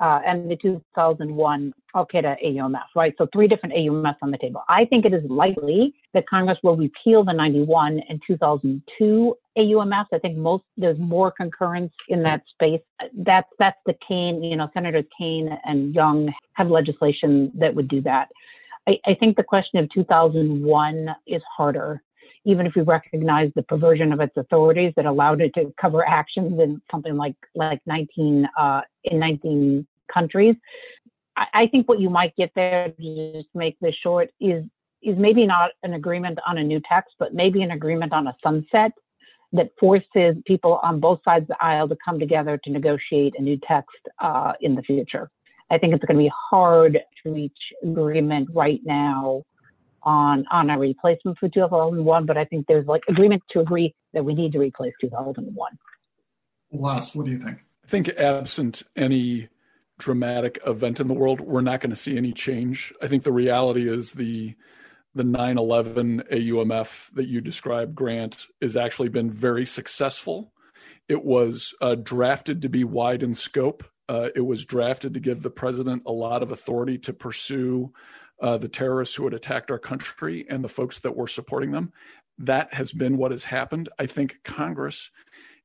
[0.00, 3.14] uh, and the 2001 Al Qaeda AUMF, right?
[3.16, 4.62] So three different AUMFs on the table.
[4.68, 10.06] I think it is likely that Congress will repeal the 91 and 2002 AUMF.
[10.12, 12.82] I think most there's more concurrence in that space.
[13.14, 18.02] That's that's the Kaine, you know, Senators Kaine and Young have legislation that would do
[18.02, 18.28] that.
[18.86, 22.02] I, I think the question of 2001 is harder
[22.46, 26.58] even if we recognize the perversion of its authorities that allowed it to cover actions
[26.60, 30.54] in something like like 19 uh, in 19 countries.
[31.36, 34.64] I, I, think what you might get there, to just make this short, is
[35.02, 38.36] is maybe not an agreement on a new text, but maybe an agreement on a
[38.42, 38.92] sunset
[39.52, 43.42] that forces people on both sides of the aisle to come together to negotiate a
[43.42, 45.30] new text uh, in the future.
[45.70, 49.42] I think it's going to be hard to reach agreement right now
[50.06, 54.24] on on a replacement for 2001, but I think there's like agreement to agree that
[54.24, 55.72] we need to replace 2001.
[56.72, 57.58] Les, what do you think?
[57.84, 59.48] I think absent any
[59.98, 62.92] dramatic event in the world, we're not going to see any change.
[63.02, 64.54] I think the reality is the
[65.14, 70.52] the 9/11 AUMF that you described, Grant, has actually been very successful.
[71.08, 73.82] It was uh, drafted to be wide in scope.
[74.08, 77.92] Uh, it was drafted to give the president a lot of authority to pursue
[78.40, 81.92] uh, the terrorists who had attacked our country and the folks that were supporting them.
[82.38, 83.88] That has been what has happened.
[83.98, 85.10] I think Congress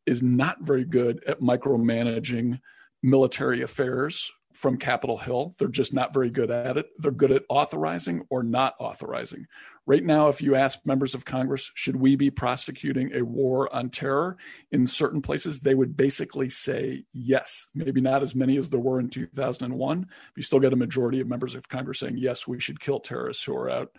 [0.05, 2.59] is not very good at micromanaging
[3.03, 5.55] military affairs from Capitol Hill.
[5.57, 6.87] They're just not very good at it.
[6.99, 9.45] They're good at authorizing or not authorizing.
[9.87, 13.89] Right now, if you ask members of Congress, should we be prosecuting a war on
[13.89, 14.37] terror
[14.71, 17.67] in certain places, they would basically say yes.
[17.73, 21.19] Maybe not as many as there were in 2001, but you still get a majority
[21.19, 23.91] of members of Congress saying, yes, we should kill terrorists who are out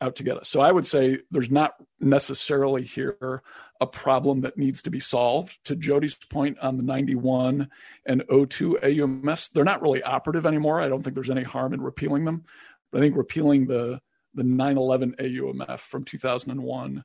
[0.00, 0.48] out to get us.
[0.48, 3.42] So I would say there's not necessarily here
[3.80, 5.58] a problem that needs to be solved.
[5.64, 7.68] To Jody's point on the 91
[8.04, 10.80] and 02 AUMFs, they're not really operative anymore.
[10.80, 12.44] I don't think there's any harm in repealing them.
[12.92, 14.00] But I think repealing the
[14.36, 17.02] the 9/11 AUMF from 2001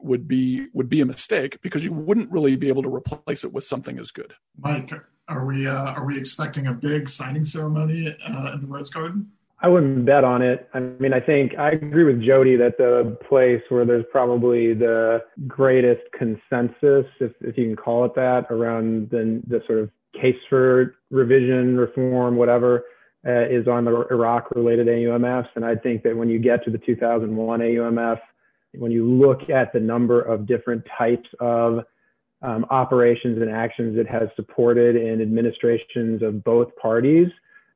[0.00, 3.52] would be would be a mistake because you wouldn't really be able to replace it
[3.52, 4.32] with something as good.
[4.58, 4.92] Mike,
[5.28, 9.30] are we uh, are we expecting a big signing ceremony uh, in the Rose Garden?
[9.62, 10.68] I wouldn't bet on it.
[10.72, 15.22] I mean, I think I agree with Jody that the place where there's probably the
[15.46, 20.36] greatest consensus, if, if you can call it that, around the, the sort of case
[20.48, 22.84] for revision, reform, whatever,
[23.26, 25.48] uh, is on the Iraq related AUMFs.
[25.54, 28.18] And I think that when you get to the 2001 AUMF,
[28.78, 31.84] when you look at the number of different types of
[32.42, 37.28] um, operations and actions it has supported in administrations of both parties,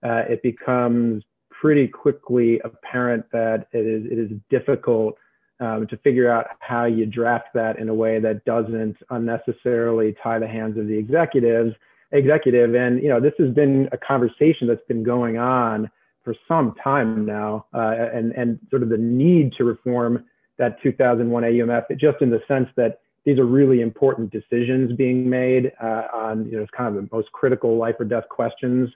[0.03, 5.17] uh, it becomes pretty quickly apparent that it is, it is difficult
[5.61, 10.39] um, to figure out how you draft that in a way that doesn't unnecessarily tie
[10.39, 11.75] the hands of the executives
[12.15, 15.91] executive and you know this has been a conversation that's been going on
[16.23, 20.25] for some time now uh, and and sort of the need to reform
[20.57, 25.73] that 2001 AUMF just in the sense that these are really important decisions being made
[25.83, 28.89] uh, on you know it's kind of the most critical life or death questions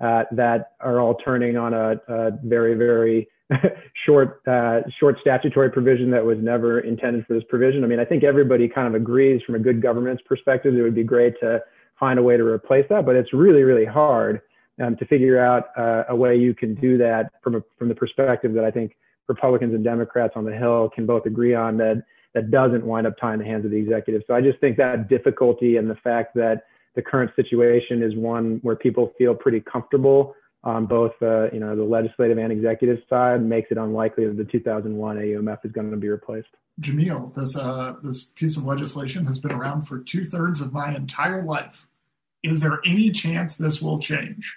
[0.00, 3.28] uh, that are all turning on a, a very, very
[4.06, 7.84] short, uh, short statutory provision that was never intended for this provision.
[7.84, 10.94] I mean, I think everybody kind of agrees from a good governance perspective, it would
[10.94, 11.60] be great to
[12.00, 14.40] find a way to replace that, but it's really, really hard
[14.82, 17.94] um, to figure out uh, a way you can do that from a, from the
[17.94, 18.96] perspective that I think
[19.28, 22.02] Republicans and Democrats on the Hill can both agree on that
[22.34, 24.22] that doesn't wind up tying the hands of the executive.
[24.26, 28.58] So I just think that difficulty and the fact that the current situation is one
[28.62, 33.42] where people feel pretty comfortable on both uh, you know the legislative and executive side
[33.42, 36.48] makes it unlikely that the 2001 AUMF is going to be replaced.
[36.80, 40.94] Jamil, this uh, this piece of legislation has been around for two thirds of my
[40.94, 41.86] entire life.
[42.42, 44.56] Is there any chance this will change?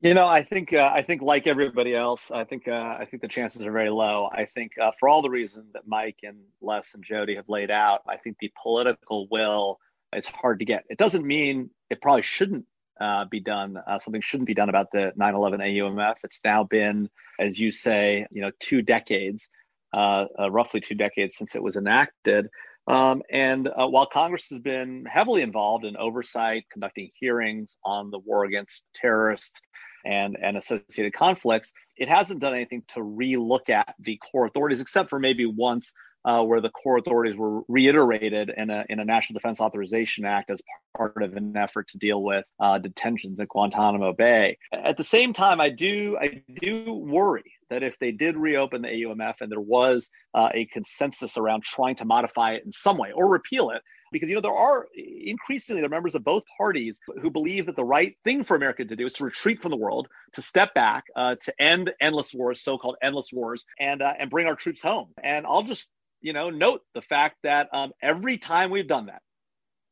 [0.00, 3.22] You know, I think uh, I think like everybody else, I think uh, I think
[3.22, 4.28] the chances are very low.
[4.30, 7.70] I think uh, for all the reasons that Mike and Les and Jody have laid
[7.70, 9.78] out, I think the political will
[10.12, 10.84] it's hard to get.
[10.88, 12.66] It doesn't mean it probably shouldn't
[13.00, 13.76] uh, be done.
[13.76, 16.16] Uh, something shouldn't be done about the 9/11 AUMF.
[16.22, 17.08] It's now been,
[17.40, 19.48] as you say, you know, two decades,
[19.94, 22.48] uh, uh roughly two decades since it was enacted.
[22.86, 28.18] Um, and uh, while Congress has been heavily involved in oversight, conducting hearings on the
[28.18, 29.60] war against terrorists
[30.04, 35.08] and and associated conflicts, it hasn't done anything to relook at the core authorities, except
[35.08, 35.92] for maybe once
[36.24, 40.50] uh, where the core authorities were reiterated in a, in a National Defense Authorization Act
[40.50, 40.60] as
[40.96, 44.56] part of an effort to deal with uh, detentions at Guantanamo Bay.
[44.72, 48.88] At the same time, I do I do worry that if they did reopen the
[48.88, 53.12] AUMF and there was uh, a consensus around trying to modify it in some way
[53.12, 57.00] or repeal it, because you know there are increasingly there are members of both parties
[57.20, 59.76] who believe that the right thing for America to do is to retreat from the
[59.76, 64.30] world, to step back, uh, to end endless wars, so-called endless wars, and uh, and
[64.30, 65.08] bring our troops home.
[65.22, 65.88] And I'll just
[66.22, 69.20] you know note the fact that um, every time we've done that,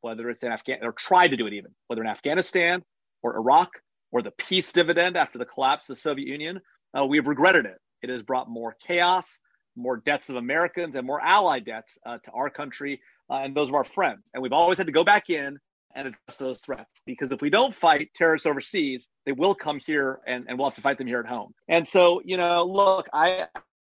[0.01, 2.83] whether it's in Afghanistan or tried to do it even, whether in Afghanistan
[3.23, 3.71] or Iraq
[4.13, 6.61] or the peace dividend after the collapse of the Soviet Union,
[6.99, 7.81] uh, we have regretted it.
[8.03, 9.39] It has brought more chaos,
[9.77, 13.01] more deaths of Americans, and more allied deaths uh, to our country
[13.31, 14.31] uh, and those of our friends.
[14.35, 15.59] And we've always had to go back in
[15.95, 20.21] and address those threats because if we don't fight terrorists overseas, they will come here
[20.27, 21.53] and, and we'll have to fight them here at home.
[21.69, 23.47] And so, you know, look, I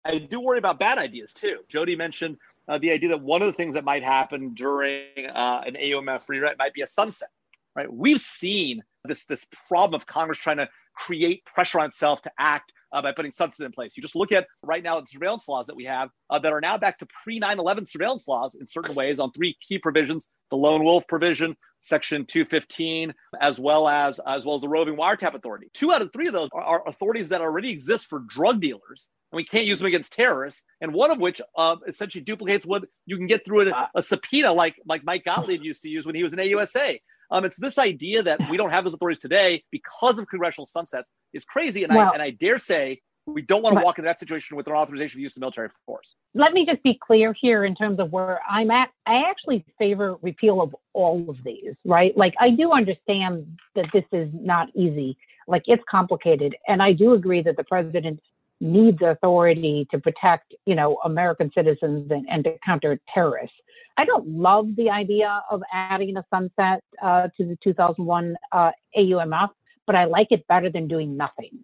[0.04, 1.58] I do worry about bad ideas too.
[1.68, 2.36] Jody mentioned
[2.68, 6.28] uh, the idea that one of the things that might happen during uh, an AUMF
[6.28, 7.30] rewrite might be a sunset.
[7.74, 7.92] Right?
[7.92, 12.72] We've seen this this problem of Congress trying to create pressure on itself to act
[12.92, 13.96] uh, by putting substance in place.
[13.96, 16.60] You just look at right now the surveillance laws that we have uh, that are
[16.60, 20.28] now back to pre 9 11 surveillance laws in certain ways on three key provisions
[20.50, 25.34] the lone wolf provision, section 215, as well as as well as the roving wiretap
[25.34, 25.68] authority.
[25.74, 29.08] Two out of three of those are, are authorities that already exist for drug dealers
[29.30, 30.62] and we can't use them against terrorists.
[30.80, 34.52] And one of which uh, essentially duplicates what you can get through a, a, subpoena,
[34.52, 36.98] like like Mike Gottlieb used to use when he was in AUSA.
[37.30, 41.10] Um, it's this idea that we don't have those authorities today because of congressional sunsets
[41.32, 44.06] is crazy, and well, I and I dare say we don't want to walk into
[44.06, 46.16] that situation with an authorization of use of military force.
[46.34, 48.90] Let me just be clear here in terms of where I'm at.
[49.06, 52.16] I actually favor repeal of all of these, right?
[52.16, 57.12] Like I do understand that this is not easy, like it's complicated, and I do
[57.12, 58.20] agree that the president
[58.60, 63.56] needs authority to protect, you know, American citizens and, and to counter terrorists.
[63.98, 69.48] I don't love the idea of adding a sunset uh, to the 2001 uh, AUMF,
[69.86, 71.58] but I like it better than doing nothing,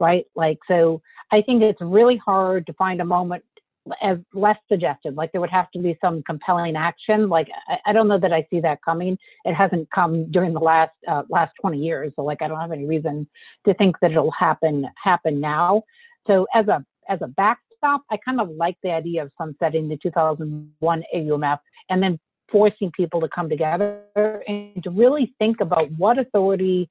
[0.00, 0.24] right?
[0.34, 3.44] Like, so I think it's really hard to find a moment
[4.02, 5.14] as Les suggested.
[5.14, 7.28] Like, there would have to be some compelling action.
[7.28, 9.16] Like, I, I don't know that I see that coming.
[9.44, 12.72] It hasn't come during the last uh, last 20 years, so like, I don't have
[12.72, 13.28] any reason
[13.66, 15.84] to think that it'll happen happen now.
[16.26, 19.88] So, as a as a back stop, I kind of like the idea of sunsetting
[19.88, 22.18] the 2001 AUMF and then
[22.50, 26.88] forcing people to come together and to really think about what authority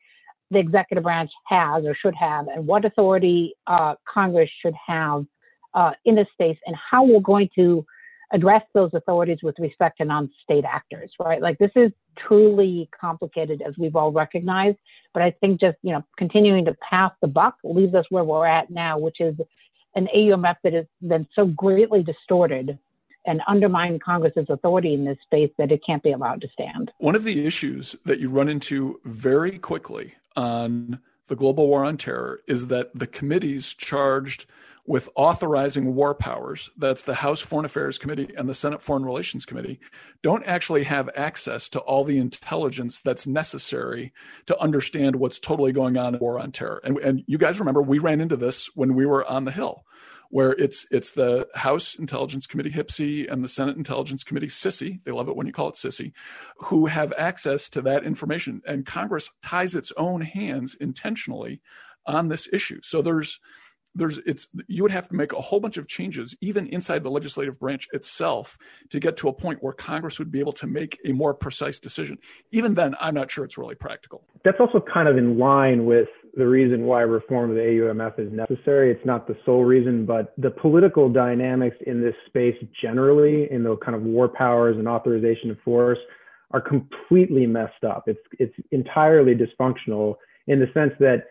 [0.52, 5.26] the executive branch has or should have and what authority uh, Congress should have
[5.74, 7.86] uh, in this space and how we're going to
[8.34, 11.42] address those authorities with respect to non-state actors, right?
[11.42, 14.78] Like this is truly complicated as we've all recognized,
[15.14, 18.46] but I think just, you know, continuing to pass the buck leaves us where we're
[18.46, 19.36] at now, which is
[19.98, 22.78] an AUMF that has been so greatly distorted
[23.26, 26.92] and undermine Congress's authority in this space that it can't be allowed to stand.
[27.00, 31.98] One of the issues that you run into very quickly on the global war on
[31.98, 34.46] terror is that the committees charged
[34.88, 39.46] with authorizing war powers, that's the House Foreign Affairs Committee and the Senate Foreign Relations
[39.46, 39.82] Committee,
[40.24, 44.14] don't actually have access to all the intelligence that's necessary
[44.46, 46.80] to understand what's totally going on in war on terror.
[46.86, 49.84] And, and you guys remember we ran into this when we were on the Hill,
[50.30, 55.12] where it's it's the House Intelligence Committee HPSCI and the Senate Intelligence Committee SSCI, they
[55.12, 56.12] love it when you call it SSCI,
[56.58, 58.62] who have access to that information.
[58.66, 61.62] And Congress ties its own hands intentionally
[62.06, 62.80] on this issue.
[62.82, 63.40] So there's
[63.98, 67.10] there's it's you would have to make a whole bunch of changes even inside the
[67.10, 68.58] legislative branch itself
[68.90, 71.80] to get to a point where congress would be able to make a more precise
[71.80, 72.18] decision
[72.52, 76.10] even then i'm not sure it's really practical that's also kind of in line with
[76.38, 78.92] the reason why reform of the AUMF is necessary.
[78.92, 83.76] It's not the sole reason, but the political dynamics in this space generally, in the
[83.78, 85.98] kind of war powers and authorization of force,
[86.52, 88.04] are completely messed up.
[88.06, 91.26] It's it's entirely dysfunctional in the sense that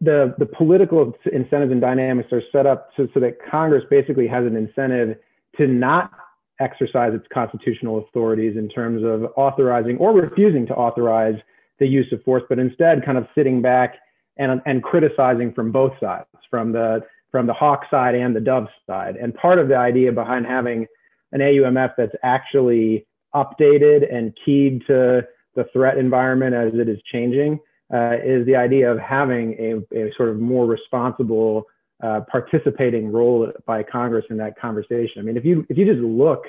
[0.00, 4.44] the the political incentives and dynamics are set up so, so that Congress basically has
[4.44, 5.18] an incentive
[5.56, 6.10] to not
[6.58, 11.36] exercise its constitutional authorities in terms of authorizing or refusing to authorize
[11.78, 13.96] the use of force, but instead kind of sitting back
[14.36, 18.66] and, and criticizing from both sides, from the from the hawk side and the dove
[18.86, 19.16] side.
[19.16, 20.86] And part of the idea behind having
[21.32, 27.58] an AUMF that's actually updated and keyed to the threat environment as it is changing
[27.92, 31.64] uh, is the idea of having a, a sort of more responsible
[32.02, 35.18] uh, participating role by Congress in that conversation.
[35.18, 36.44] I mean, if you if you just look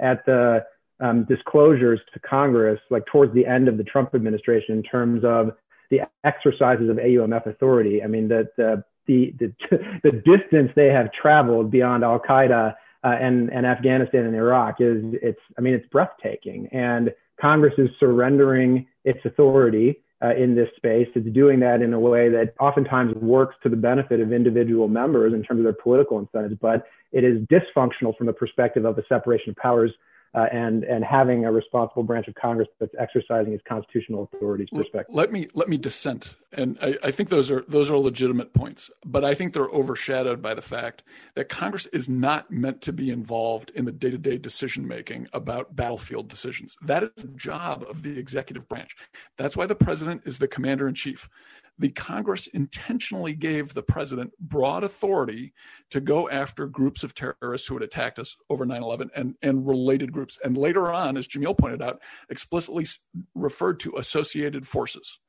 [0.00, 0.64] at the
[1.00, 5.52] um, disclosures to Congress, like towards the end of the Trump administration, in terms of
[5.90, 9.52] the exercises of AUMF authority, I mean, the the the the,
[10.02, 12.74] the distance they have traveled beyond Al Qaeda
[13.04, 17.88] uh, and and Afghanistan and Iraq is it's I mean it's breathtaking, and Congress is
[17.98, 21.08] surrendering its authority uh, in this space.
[21.14, 25.32] It's doing that in a way that oftentimes works to the benefit of individual members
[25.32, 29.04] in terms of their political incentives, but it is dysfunctional from the perspective of the
[29.08, 29.92] separation of powers
[30.34, 35.14] uh, and and having a responsible branch of Congress that's exercising its constitutional authorities perspective.
[35.14, 38.90] Let me let me dissent, and I, I, think those are those are legitimate points,
[39.04, 41.02] but I think they're overshadowed by the fact
[41.34, 45.28] that Congress is not meant to be involved in the day to day decision making
[45.32, 46.76] about battlefield decisions.
[46.82, 48.96] That is the job of the executive branch.
[49.36, 51.28] That's why the president is the commander in chief
[51.78, 55.52] the Congress intentionally gave the president broad authority
[55.90, 59.66] to go after groups of terrorists who had attacked us over 9 11 and, and
[59.66, 60.38] related groups.
[60.42, 62.86] And later on, as Jamil pointed out, explicitly
[63.34, 65.20] referred to associated forces,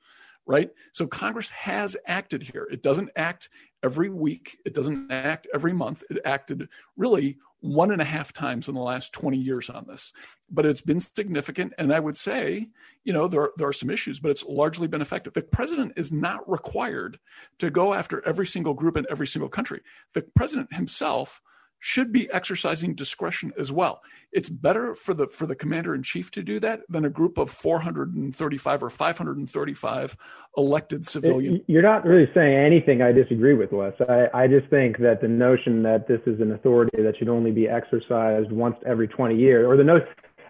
[0.47, 0.69] right?
[0.93, 2.67] So Congress has acted here.
[2.71, 3.49] It doesn't act
[3.83, 6.03] every week, it doesn't act every month.
[6.09, 10.13] It acted really one and a half times in the last 20 years on this.
[10.49, 11.73] But it's been significant.
[11.77, 12.69] And I would say,
[13.03, 15.33] you know, there, there are some issues, but it's largely been effective.
[15.33, 17.19] The president is not required
[17.59, 19.81] to go after every single group in every single country.
[20.13, 21.41] The president himself
[21.79, 24.01] should be exercising discretion as well.
[24.31, 27.37] It's better for the for the commander in chief to do that than a group
[27.37, 30.17] of 435 or 535
[30.57, 31.61] elected civilians.
[31.67, 33.93] You're not really saying anything I disagree with, Les.
[34.07, 37.51] I, I just think that the notion that this is an authority that should only
[37.51, 39.99] be exercised once every 20 years, or the no,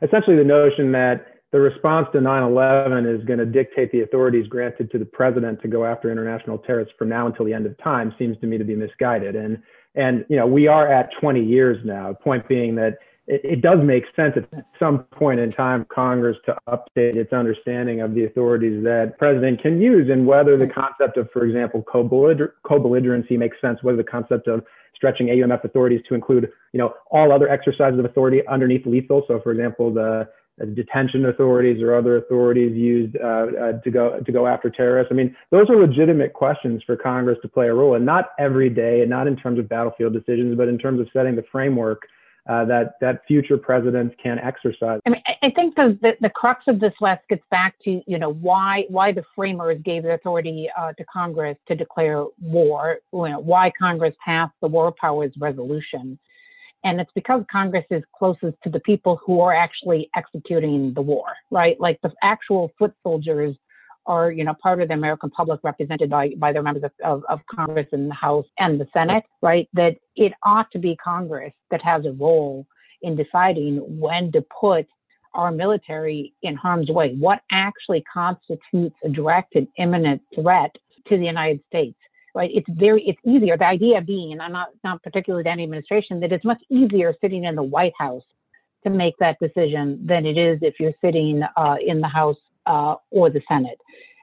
[0.01, 4.91] essentially the notion that the response to 9/11 is going to dictate the authorities granted
[4.91, 8.13] to the president to go after international terrorists from now until the end of time
[8.19, 9.36] seems to me to be misguided.
[9.36, 9.61] And
[9.95, 12.13] and, you know, we are at 20 years now.
[12.13, 16.55] Point being that it, it does make sense at some point in time Congress to
[16.67, 21.29] update its understanding of the authorities that president can use and whether the concept of,
[21.31, 24.63] for example, co-belligerency makes sense, whether the concept of
[24.95, 29.23] stretching AUMF authorities to include, you know, all other exercises of authority underneath lethal.
[29.27, 30.27] So, for example, the
[30.66, 35.12] detention authorities or other authorities used uh, uh, to go to go after terrorists.
[35.12, 38.70] I mean, those are legitimate questions for Congress to play a role, and not every
[38.70, 42.03] day, and not in terms of battlefield decisions, but in terms of setting the framework
[42.49, 44.99] uh, that that future presidents can exercise.
[45.05, 48.18] I mean, I think the, the, the crux of this, Les, gets back to you
[48.18, 52.97] know why why the framers gave the authority uh, to Congress to declare war.
[53.14, 56.18] You know, why Congress passed the War Powers Resolution.
[56.84, 61.25] And it's because Congress is closest to the people who are actually executing the war,
[61.51, 61.80] right?
[61.80, 63.55] Like the actual foot soldiers
[64.05, 67.23] are, you know, part of the American public represented by, by the members of, of,
[67.30, 69.67] of Congress and the House and the Senate, right?
[69.73, 72.65] That it ought to be Congress that has a role
[73.01, 74.88] in deciding when to put
[75.34, 77.15] our military in harm's way.
[77.19, 80.71] What actually constitutes a direct and imminent threat
[81.07, 81.97] to the United States?
[82.36, 82.49] Right?
[82.53, 83.57] It's very, it's easier.
[83.57, 87.13] The idea being, and I'm not, not particularly to any administration, that it's much easier
[87.21, 88.23] sitting in the White House
[88.84, 92.95] to make that decision than it is if you're sitting uh, in the House uh,
[93.11, 93.80] or the Senate.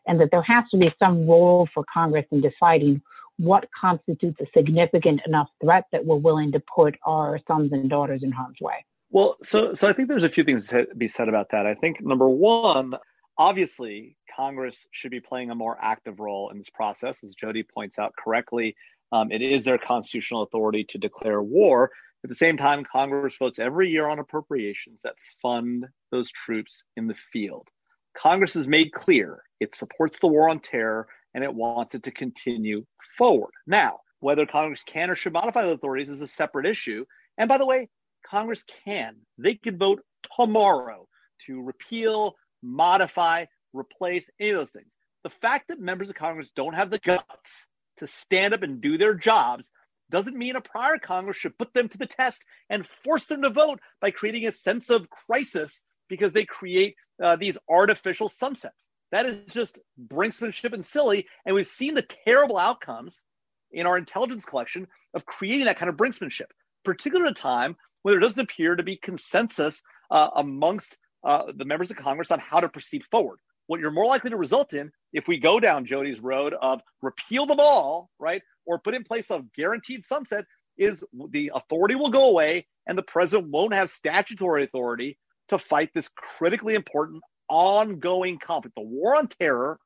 [0.06, 3.02] And that there has to be some role for Congress in deciding
[3.38, 8.22] what constitutes a significant enough threat that we're willing to put our sons and daughters
[8.22, 8.84] in harm's way.
[9.10, 11.66] Well, so so I think there's a few things to be said about that.
[11.66, 12.94] I think number one,
[13.38, 17.22] obviously, Congress should be playing a more active role in this process.
[17.24, 18.76] As Jody points out correctly,
[19.12, 21.90] um, it is their constitutional authority to declare war.
[22.24, 27.06] At the same time, Congress votes every year on appropriations that fund those troops in
[27.06, 27.68] the field.
[28.16, 32.10] Congress has made clear it supports the war on terror and it wants it to
[32.10, 32.84] continue
[33.16, 33.52] forward.
[33.66, 37.04] Now, whether Congress can or should modify the authorities is a separate issue.
[37.38, 37.88] And by the way,
[38.28, 39.16] Congress can.
[39.38, 40.02] They could vote
[40.36, 41.06] tomorrow
[41.46, 42.34] to repeal
[42.66, 44.92] modify, replace, any of those things.
[45.22, 48.98] The fact that members of Congress don't have the guts to stand up and do
[48.98, 49.70] their jobs
[50.10, 53.50] doesn't mean a prior Congress should put them to the test and force them to
[53.50, 58.86] vote by creating a sense of crisis because they create uh, these artificial sunsets.
[59.12, 61.26] That is just brinksmanship and silly.
[61.44, 63.22] And we've seen the terrible outcomes
[63.72, 66.50] in our intelligence collection of creating that kind of brinksmanship,
[66.84, 71.64] particularly at a time when there doesn't appear to be consensus uh, amongst uh, the
[71.64, 73.40] members of Congress on how to proceed forward.
[73.66, 77.46] What you're more likely to result in if we go down Jody's road of repeal
[77.46, 80.44] them all, right, or put in place a guaranteed sunset,
[80.78, 85.18] is the authority will go away and the president won't have statutory authority
[85.48, 88.76] to fight this critically important ongoing conflict.
[88.76, 89.80] The war on terror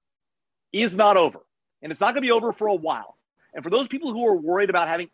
[0.75, 1.41] is not over,
[1.81, 3.17] and it's not going to be over for a while.
[3.55, 5.09] And for those people who are worried about having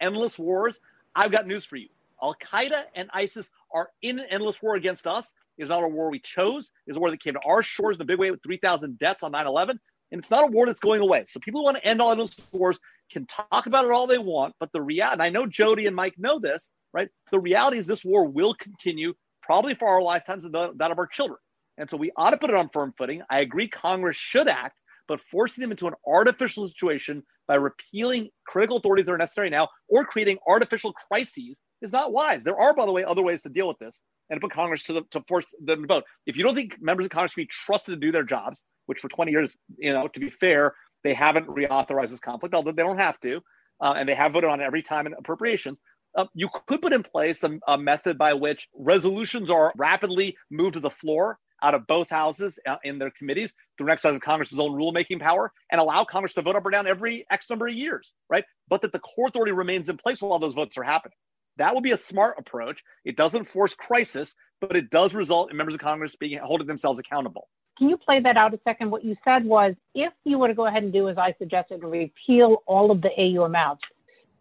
[0.00, 0.80] endless wars,
[1.14, 1.88] I've got news for you.
[2.22, 5.32] Al Qaeda and ISIS are in an endless war against us.
[5.58, 6.70] It's not a war we chose.
[6.86, 9.22] It's a war that came to our shores in a big way with 3,000 deaths
[9.22, 9.78] on 9 11.
[10.10, 11.24] And it's not a war that's going away.
[11.26, 12.78] So people who want to end all those wars
[13.10, 14.54] can talk about it all they want.
[14.60, 17.08] But the reality, and I know Jody and Mike know this, right?
[17.30, 21.06] The reality is this war will continue probably for our lifetimes and that of our
[21.06, 21.38] children.
[21.78, 23.22] And so we ought to put it on firm footing.
[23.30, 24.78] I agree Congress should act,
[25.08, 29.68] but forcing them into an artificial situation by repealing critical authorities that are necessary now
[29.88, 32.44] or creating artificial crises is not wise.
[32.44, 34.94] There are, by the way, other ways to deal with this and put Congress to,
[34.94, 36.04] the, to force them to vote.
[36.26, 39.00] If you don't think members of Congress can be trusted to do their jobs, which
[39.00, 40.74] for 20 years, you know, to be fair,
[41.04, 43.40] they haven't reauthorized this conflict, although they don't have to,
[43.80, 45.80] uh, and they have voted on it every time in appropriations.
[46.16, 50.74] Uh, you could put in place a, a, method by which resolutions are rapidly moved
[50.74, 54.20] to the floor out of both houses uh, in their committees through an exercise of
[54.20, 57.68] Congress's own rulemaking power and allow Congress to vote up or down every X number
[57.68, 58.44] of years, right?
[58.68, 61.16] But that the core authority remains in place while those votes are happening.
[61.56, 62.82] That would be a smart approach.
[63.04, 66.98] It doesn't force crisis, but it does result in members of Congress being holding themselves
[66.98, 67.48] accountable.
[67.78, 68.90] Can you play that out a second?
[68.90, 71.82] What you said was if you were to go ahead and do as I suggested
[71.82, 73.78] and repeal all of the AUMFs,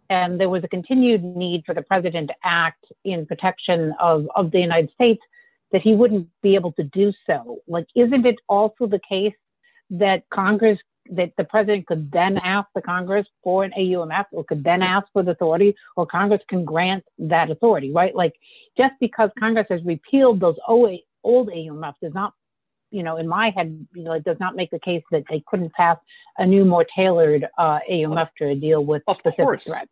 [0.10, 4.52] and there was a continued need for the president to act in protection of, of
[4.52, 5.22] the United States,
[5.72, 7.60] that he wouldn't be able to do so.
[7.68, 9.34] Like, isn't it also the case
[9.90, 10.80] that Congress,
[11.12, 15.08] that the president could then ask the Congress for an AUMF or could then ask
[15.14, 18.16] for the authority or Congress can grant that authority, right?
[18.16, 18.34] Like,
[18.78, 22.34] just because Congress has repealed those old AUMFs does not
[22.92, 25.42] you know, in my head, you know, it does not make the case that they
[25.48, 25.98] couldn't pass
[26.38, 29.64] a new, more tailored uh, AUMF to deal with of specific course.
[29.64, 29.92] threats.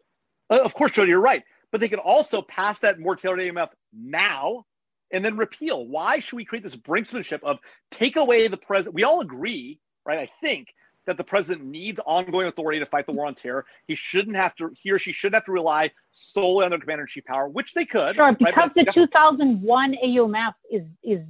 [0.49, 1.43] Uh, of course, Jody, you're right.
[1.71, 4.65] But they could also pass that more tailored AUMF now
[5.11, 5.85] and then repeal.
[5.87, 7.59] Why should we create this brinksmanship of
[7.91, 8.95] take away the president?
[8.95, 10.19] We all agree, right?
[10.19, 10.67] I think
[11.07, 13.65] that the president needs ongoing authority to fight the war on terror.
[13.87, 17.03] He shouldn't have to, he or she shouldn't have to rely solely on their commander
[17.03, 18.15] in chief power, which they could.
[18.15, 18.85] Sure, because right?
[18.85, 21.21] the 2001 AUMF is is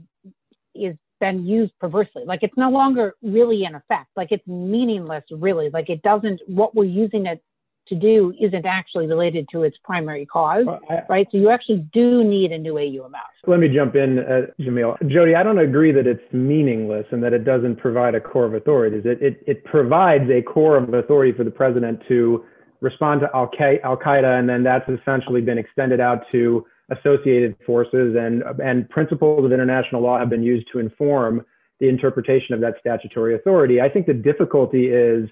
[0.75, 2.23] is been used perversely.
[2.25, 4.09] Like it's no longer really in effect.
[4.15, 5.69] Like it's meaningless, really.
[5.69, 6.41] Like it doesn't.
[6.47, 7.43] What we're using it
[7.89, 11.27] to do isn't actually related to its primary cause, well, I, right?
[11.31, 13.11] So you actually do need a new AUMF.
[13.47, 14.97] Let me jump in, uh, Jamil.
[15.09, 18.53] Jody, I don't agree that it's meaningless and that it doesn't provide a core of
[18.53, 19.03] authorities.
[19.05, 22.45] It, it, it provides a core of authority for the president to
[22.81, 28.43] respond to Al Qaeda, and then that's essentially been extended out to associated forces and,
[28.63, 31.45] and principles of international law have been used to inform
[31.79, 33.79] the interpretation of that statutory authority.
[33.79, 35.29] I think the difficulty is,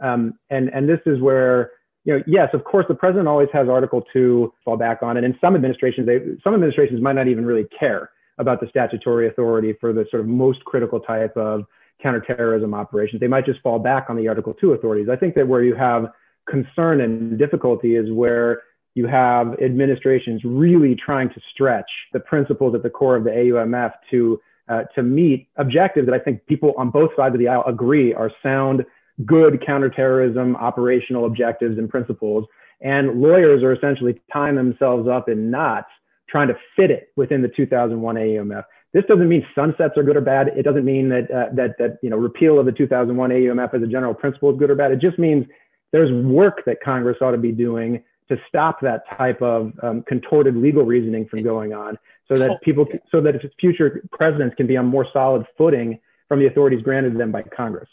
[0.00, 1.72] um, and, and this is where,
[2.04, 5.16] you know, yes, of course, the president always has Article 2 fall back on.
[5.16, 9.28] And in some administrations, they, some administrations might not even really care about the statutory
[9.28, 11.64] authority for the sort of most critical type of
[12.02, 13.20] counterterrorism operations.
[13.20, 15.08] They might just fall back on the Article 2 authorities.
[15.10, 16.06] I think that where you have
[16.48, 18.62] concern and difficulty is where
[18.94, 23.92] you have administrations really trying to stretch the principles at the core of the AUMF
[24.10, 27.64] to uh, to meet objectives that I think people on both sides of the aisle
[27.66, 28.86] agree are sound,
[29.26, 32.46] good counterterrorism operational objectives and principles.
[32.80, 35.88] And lawyers are essentially tying themselves up in knots
[36.28, 38.64] trying to fit it within the 2001 AUMF.
[38.92, 40.48] This doesn't mean sunsets are good or bad.
[40.48, 43.82] It doesn't mean that uh, that that you know repeal of the 2001 AUMF as
[43.82, 44.92] a general principle is good or bad.
[44.92, 45.46] It just means
[45.92, 50.56] there's work that Congress ought to be doing to stop that type of um, contorted
[50.56, 51.98] legal reasoning from going on
[52.28, 55.98] so that people so that future presidents can be on more solid footing
[56.28, 57.88] from the authorities granted them by congress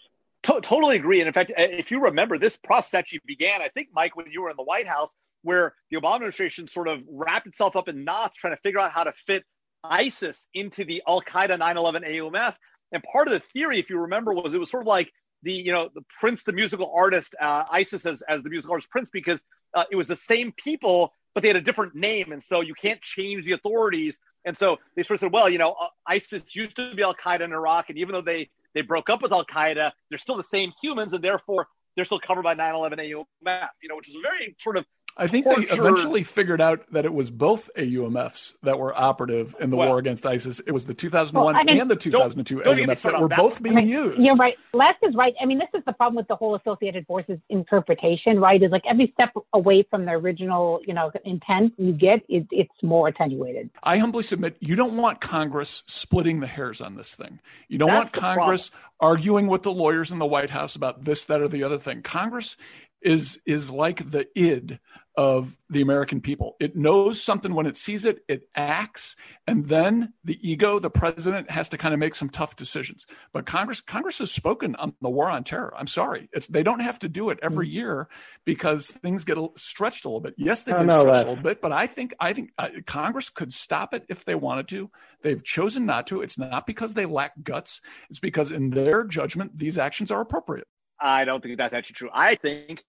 [0.48, 1.20] to- totally agree.
[1.20, 4.41] And in fact if you remember this process actually began i think mike when you
[4.41, 8.04] were in the white house where the obama administration sort of wrapped itself up in
[8.04, 9.43] knots trying to figure out how to fit
[9.84, 12.56] isis into the al-qaeda 9-11 aumf
[12.91, 15.12] and part of the theory if you remember was it was sort of like
[15.43, 18.89] the you know the prince the musical artist uh, isis as, as the musical artist
[18.89, 19.43] prince because
[19.74, 22.74] uh, it was the same people, but they had a different name, and so you
[22.74, 24.20] can't change the authorities.
[24.45, 27.14] And so they sort of said, well, you know, uh, ISIS used to be Al
[27.14, 30.38] Qaeda in Iraq, and even though they they broke up with Al Qaeda, they're still
[30.38, 33.69] the same humans, and therefore they're still covered by 9/11 AUMF.
[33.82, 34.86] You know, which is a very sort of
[35.18, 39.72] I think they eventually figured out that it was both AUMFs that were operative in
[39.72, 40.59] the well, war against ISIS.
[40.61, 43.38] It was the 2001 well, I mean, and the 2002 don't, AUMFs that were that.
[43.38, 44.24] both being I mean, used.
[44.24, 44.55] You're right.
[44.74, 45.34] Les is right.
[45.41, 48.61] I mean, this is the problem with the whole Associated Forces interpretation, right?
[48.61, 52.72] Is like every step away from the original, you know, intent you get, it, it's
[52.84, 53.70] more attenuated.
[53.84, 57.39] I humbly submit you don't want Congress splitting the hairs on this thing.
[57.68, 59.18] You don't That's want Congress problem.
[59.18, 62.01] arguing with the lawyers in the White House about this, that, or the other thing.
[62.01, 62.55] Congress
[63.02, 64.80] is is like the id
[65.18, 66.56] of the American people.
[66.60, 69.16] It knows something when it sees it, it acts,
[69.48, 73.08] and then the ego, the president, has to kind of make some tough decisions.
[73.34, 75.74] But Congress, Congress has spoken on the war on terror.
[75.76, 78.08] I'm sorry, it's they don't have to do it every year
[78.45, 80.36] because things get stretched a little bit.
[80.38, 83.52] Yes, they've been stretched a little bit, but I think I think uh, Congress could
[83.52, 84.91] stop it if they wanted to.
[85.24, 86.22] They've chosen not to.
[86.22, 87.82] It's not because they lack guts.
[88.12, 90.68] It's because in their judgment, these actions are appropriate.
[91.00, 92.10] I don't think that's actually true.
[92.14, 92.84] I think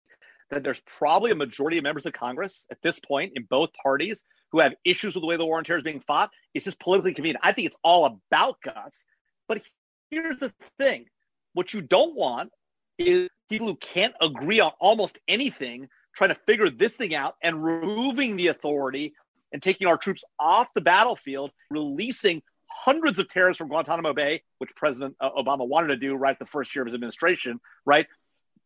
[0.51, 4.23] that there's probably a majority of members of Congress at this point in both parties
[4.51, 6.31] who have issues with the way the war on terror is being fought.
[6.55, 7.41] It's just politically convenient.
[7.43, 9.05] I think it's all about guts.
[9.47, 9.63] But
[10.11, 11.07] here's the thing
[11.53, 12.51] what you don't want
[12.99, 17.63] is people who can't agree on almost anything trying to figure this thing out and
[17.63, 19.15] removing the authority
[19.53, 24.75] and taking our troops off the battlefield, releasing hundreds of terrorists from Guantanamo Bay, which
[24.77, 28.07] President uh, Obama wanted to do right the first year of his administration, right?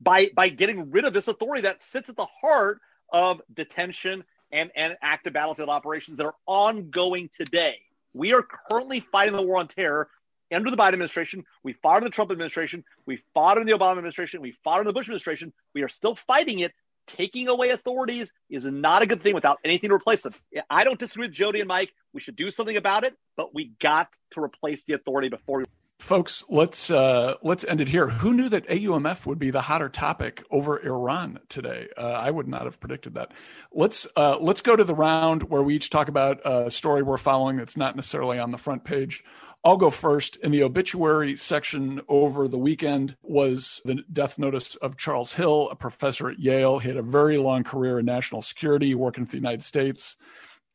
[0.01, 2.81] By by getting rid of this authority that sits at the heart
[3.13, 7.79] of detention and, and active battlefield operations that are ongoing today.
[8.15, 10.09] We are currently fighting the war on terror
[10.53, 11.45] under the Biden administration.
[11.63, 12.85] We fought in the Trump administration.
[13.07, 14.43] We fought in the Obama administration.
[14.43, 15.53] We fought in the Bush administration.
[15.75, 16.73] We are still fighting it.
[17.07, 20.35] Taking away authorities is not a good thing without anything to replace them.
[20.71, 21.93] I don't disagree with Jody and Mike.
[22.13, 25.65] We should do something about it, but we got to replace the authority before we
[26.03, 28.09] folks let's uh, let's end it here.
[28.09, 31.89] Who knew that aumf would be the hotter topic over iran today?
[31.97, 33.33] Uh, i would not have predicted that.
[33.73, 37.19] Let's uh, let's go to the round where we each talk about a story we're
[37.19, 39.25] following that's not necessarily on the front page.
[39.65, 40.37] I'll go first.
[40.37, 45.77] In the obituary section over the weekend was the death notice of Charles Hill, a
[45.77, 46.81] professor at Yale.
[46.81, 50.17] He had a very long career in national security, working for the United States,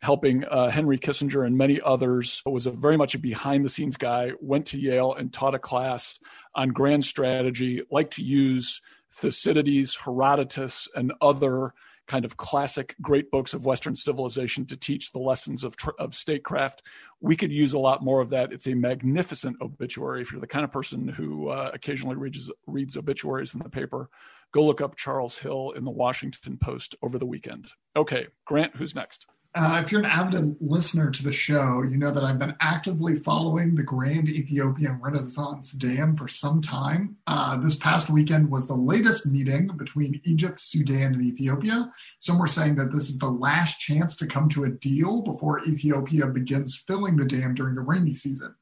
[0.01, 2.41] helping uh, Henry Kissinger and many others.
[2.45, 4.31] Was a very much a behind the scenes guy.
[4.39, 6.19] Went to Yale and taught a class
[6.55, 7.81] on grand strategy.
[7.91, 8.81] Liked to use
[9.11, 11.73] Thucydides, Herodotus, and other
[12.07, 16.81] kind of classic great books of Western civilization to teach the lessons of, of statecraft.
[17.19, 18.53] We could use a lot more of that.
[18.53, 20.21] It's a magnificent obituary.
[20.21, 24.09] If you're the kind of person who uh, occasionally reads, reads obituaries in the paper,
[24.53, 27.71] go look up Charles Hill in the Washington Post over the weekend.
[27.95, 29.25] Okay, Grant, who's next?
[29.55, 33.15] Uh, if you're an avid listener to the show, you know that I've been actively
[33.15, 37.15] following the Grand Ethiopian Renaissance Dam for some time.
[37.25, 41.91] Uh, this past weekend was the latest meeting between Egypt, Sudan, and Ethiopia.
[42.19, 45.65] Some were saying that this is the last chance to come to a deal before
[45.65, 48.53] Ethiopia begins filling the dam during the rainy season.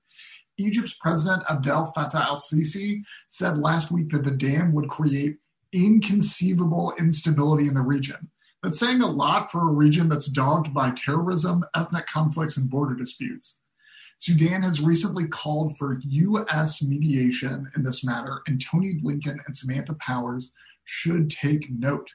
[0.58, 5.38] Egypt's President Abdel Fattah al Sisi said last week that the dam would create
[5.74, 8.30] inconceivable instability in the region.
[8.66, 12.96] That's saying a lot for a region that's dogged by terrorism, ethnic conflicts, and border
[12.96, 13.60] disputes.
[14.18, 16.82] Sudan has recently called for U.S.
[16.82, 20.52] mediation in this matter, and Tony Blinken and Samantha Powers
[20.84, 22.10] should take note.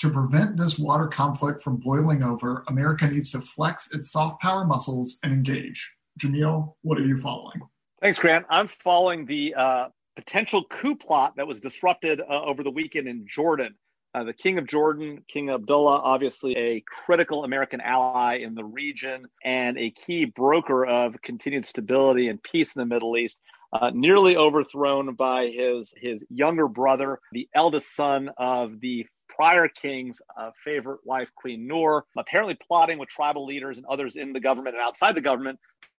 [0.00, 4.64] To prevent this water conflict from boiling over, America needs to flex its soft power
[4.64, 5.94] muscles and engage.
[6.18, 7.60] Jamil, what are you following?
[8.02, 8.46] Thanks, Grant.
[8.50, 13.24] I'm following the uh, potential coup plot that was disrupted uh, over the weekend in
[13.28, 13.76] Jordan.
[14.14, 19.26] Uh, the King of Jordan, King Abdullah, obviously a critical American ally in the region
[19.44, 23.40] and a key broker of continued stability and peace in the Middle East,
[23.72, 30.22] uh, nearly overthrown by his his younger brother, the eldest son of the prior king's
[30.38, 34.76] uh, favorite wife, Queen Noor, apparently plotting with tribal leaders and others in the government
[34.76, 35.58] and outside the government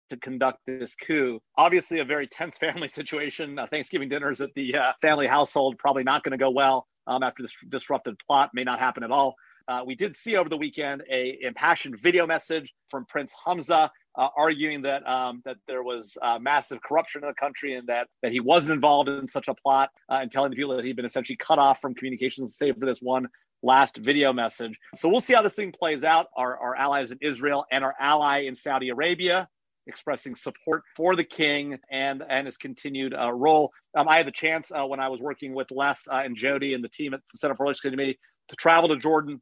[0.10, 1.42] to conduct this coup.
[1.58, 3.60] Obviously, a very tense family situation.
[3.60, 7.24] Uh, Thanksgiving dinners at the uh, family household probably not going to go well um,
[7.24, 9.36] after this disrupted plot may not happen at all.
[9.68, 14.28] Uh, we did see over the weekend a impassioned video message from Prince Hamza uh,
[14.38, 18.32] arguing that um, that there was uh, massive corruption in the country and that that
[18.32, 21.06] he wasn't involved in such a plot, uh, and telling the people that he'd been
[21.06, 23.28] essentially cut off from communications save for this one
[23.64, 24.78] last video message.
[24.96, 26.28] So we'll see how this thing plays out.
[26.38, 29.50] Our, our allies in Israel and our ally in Saudi Arabia
[29.88, 33.72] expressing support for the king and and his continued uh, role.
[33.96, 36.74] Um, I had the chance uh, when I was working with Les uh, and Jody
[36.74, 38.20] and the team at the Senate Foreign Relations Committee
[38.50, 39.42] to travel to Jordan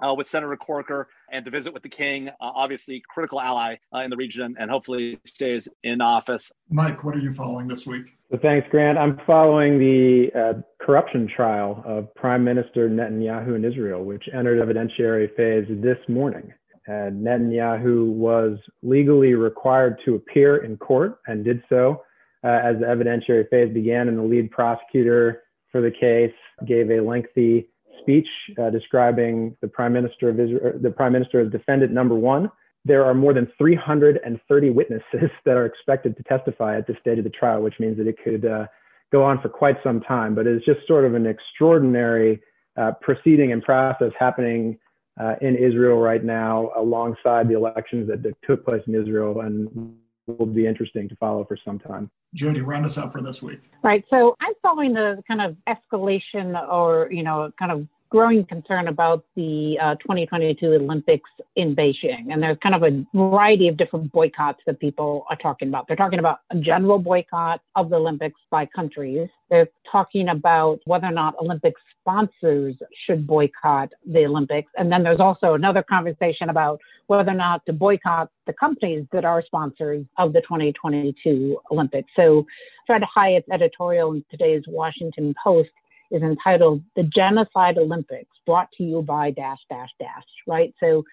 [0.00, 3.98] uh, with Senator Corker and to visit with the king, uh, obviously critical ally uh,
[3.98, 6.52] in the region, and hopefully stays in office.
[6.70, 8.06] Mike, what are you following this week?
[8.30, 8.96] So thanks, Grant.
[8.96, 15.66] I'm following the corruption trial of Prime Minister Netanyahu in Israel, which entered evidentiary phase
[15.82, 16.52] this morning.
[16.88, 22.02] Netanyahu was legally required to appear in court and did so
[22.44, 24.08] uh, as the evidentiary phase began.
[24.08, 26.32] And the lead prosecutor for the case
[26.66, 27.68] gave a lengthy
[28.00, 28.28] speech
[28.60, 32.50] uh, describing the prime minister of Israel, the prime minister as defendant number one.
[32.84, 37.24] There are more than 330 witnesses that are expected to testify at this stage of
[37.24, 38.66] the trial, which means that it could uh,
[39.12, 40.34] go on for quite some time.
[40.34, 42.40] But it's just sort of an extraordinary
[42.78, 44.78] uh, proceeding and process happening
[45.18, 49.96] uh, in Israel right now, alongside the elections that, that, took place in Israel, and
[50.26, 52.10] will be interesting to follow for some time.
[52.34, 53.60] Jody, round us up for this week.
[53.82, 54.04] Right.
[54.10, 59.24] So I'm following the kind of escalation, or you know, kind of growing concern about
[59.36, 62.32] the uh, 2022 Olympics in Beijing.
[62.32, 65.86] And there's kind of a variety of different boycotts that people are talking about.
[65.86, 69.28] They're talking about a general boycott of the Olympics by countries.
[69.50, 74.70] They're talking about whether or not Olympic sponsors should boycott the Olympics.
[74.78, 79.24] And then there's also another conversation about whether or not to boycott the companies that
[79.24, 82.10] are sponsors of the 2022 Olympics.
[82.16, 82.46] So
[82.86, 85.70] Fred Hiatt's editorial in today's Washington Post
[86.10, 90.74] is entitled The Genocide Olympics, brought to you by dash, dash, dash, right?
[90.80, 91.04] So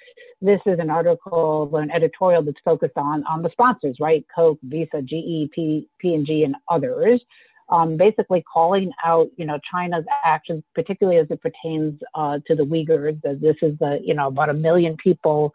[0.42, 4.26] this is an article, or an editorial that's focused on, on the sponsors, right?
[4.34, 7.22] Coke, Visa, GE, P, P&G, and others.
[7.68, 12.64] Um, basically calling out, you know, China's actions, particularly as it pertains uh, to the
[12.64, 15.52] Uyghurs, this is the, you know, about a million people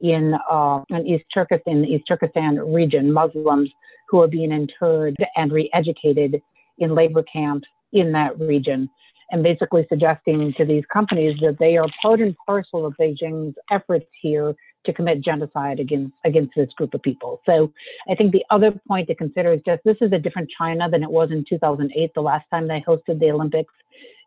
[0.00, 3.70] in, uh, in East Turkestan, East Turkestan region, Muslims
[4.08, 6.42] who are being interred and re-educated
[6.78, 8.88] in labor camps in that region
[9.32, 14.06] and basically suggesting to these companies that they are part and parcel of Beijing's efforts
[14.20, 17.40] here to commit genocide against against this group of people.
[17.46, 17.72] So
[18.10, 21.02] I think the other point to consider is just this is a different China than
[21.02, 23.72] it was in 2008, the last time they hosted the Olympics.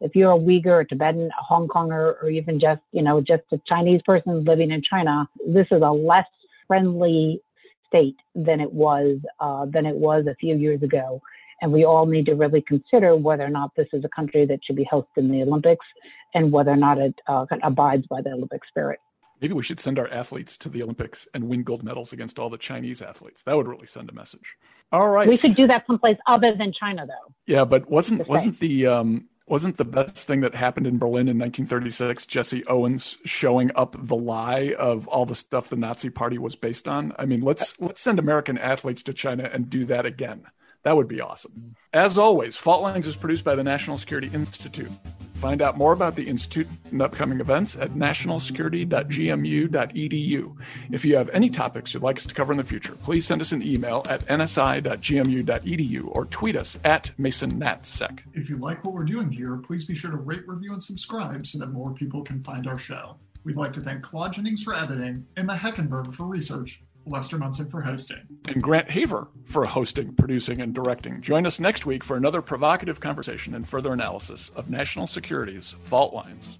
[0.01, 3.43] If you're a Uyghur, a Tibetan, a Hong Konger, or even just you know just
[3.51, 6.28] a Chinese person living in China, this is a less
[6.68, 7.41] friendly
[7.88, 11.22] state than it was uh, than it was a few years ago.
[11.62, 14.60] And we all need to really consider whether or not this is a country that
[14.64, 15.86] should be hosting the Olympics
[16.34, 18.99] and whether or not it uh, abides by the Olympic spirit.
[19.41, 22.49] Maybe we should send our athletes to the Olympics and win gold medals against all
[22.49, 23.43] the Chinese athletes.
[23.43, 24.58] That would really send a message.
[24.91, 25.28] All right.
[25.28, 27.34] We should do that someplace other than China, though.
[27.45, 31.38] Yeah, but wasn't wasn't the um, wasn't the best thing that happened in Berlin in
[31.38, 36.56] 1936 Jesse Owens showing up the lie of all the stuff the Nazi Party was
[36.56, 37.14] based on?
[37.20, 40.45] I mean, let's let's send American athletes to China and do that again.
[40.86, 41.76] That would be awesome.
[41.94, 44.92] As always, Fault Lines is produced by the National Security Institute.
[45.34, 50.56] Find out more about the Institute and upcoming events at nationalsecurity.gmu.edu.
[50.92, 53.42] If you have any topics you'd like us to cover in the future, please send
[53.42, 58.20] us an email at nsi.gmu.edu or tweet us at MasonNatSec.
[58.36, 61.48] If you like what we're doing here, please be sure to rate, review, and subscribe
[61.48, 63.18] so that more people can find our show.
[63.44, 67.82] We'd like to thank Claude Jennings for editing, Emma Heckenberg for research, Lester Munson for
[67.82, 68.22] hosting.
[68.47, 71.22] And Grant Haver for hosting, producing, and directing.
[71.22, 76.14] Join us next week for another provocative conversation and further analysis of national security's fault
[76.14, 76.58] lines.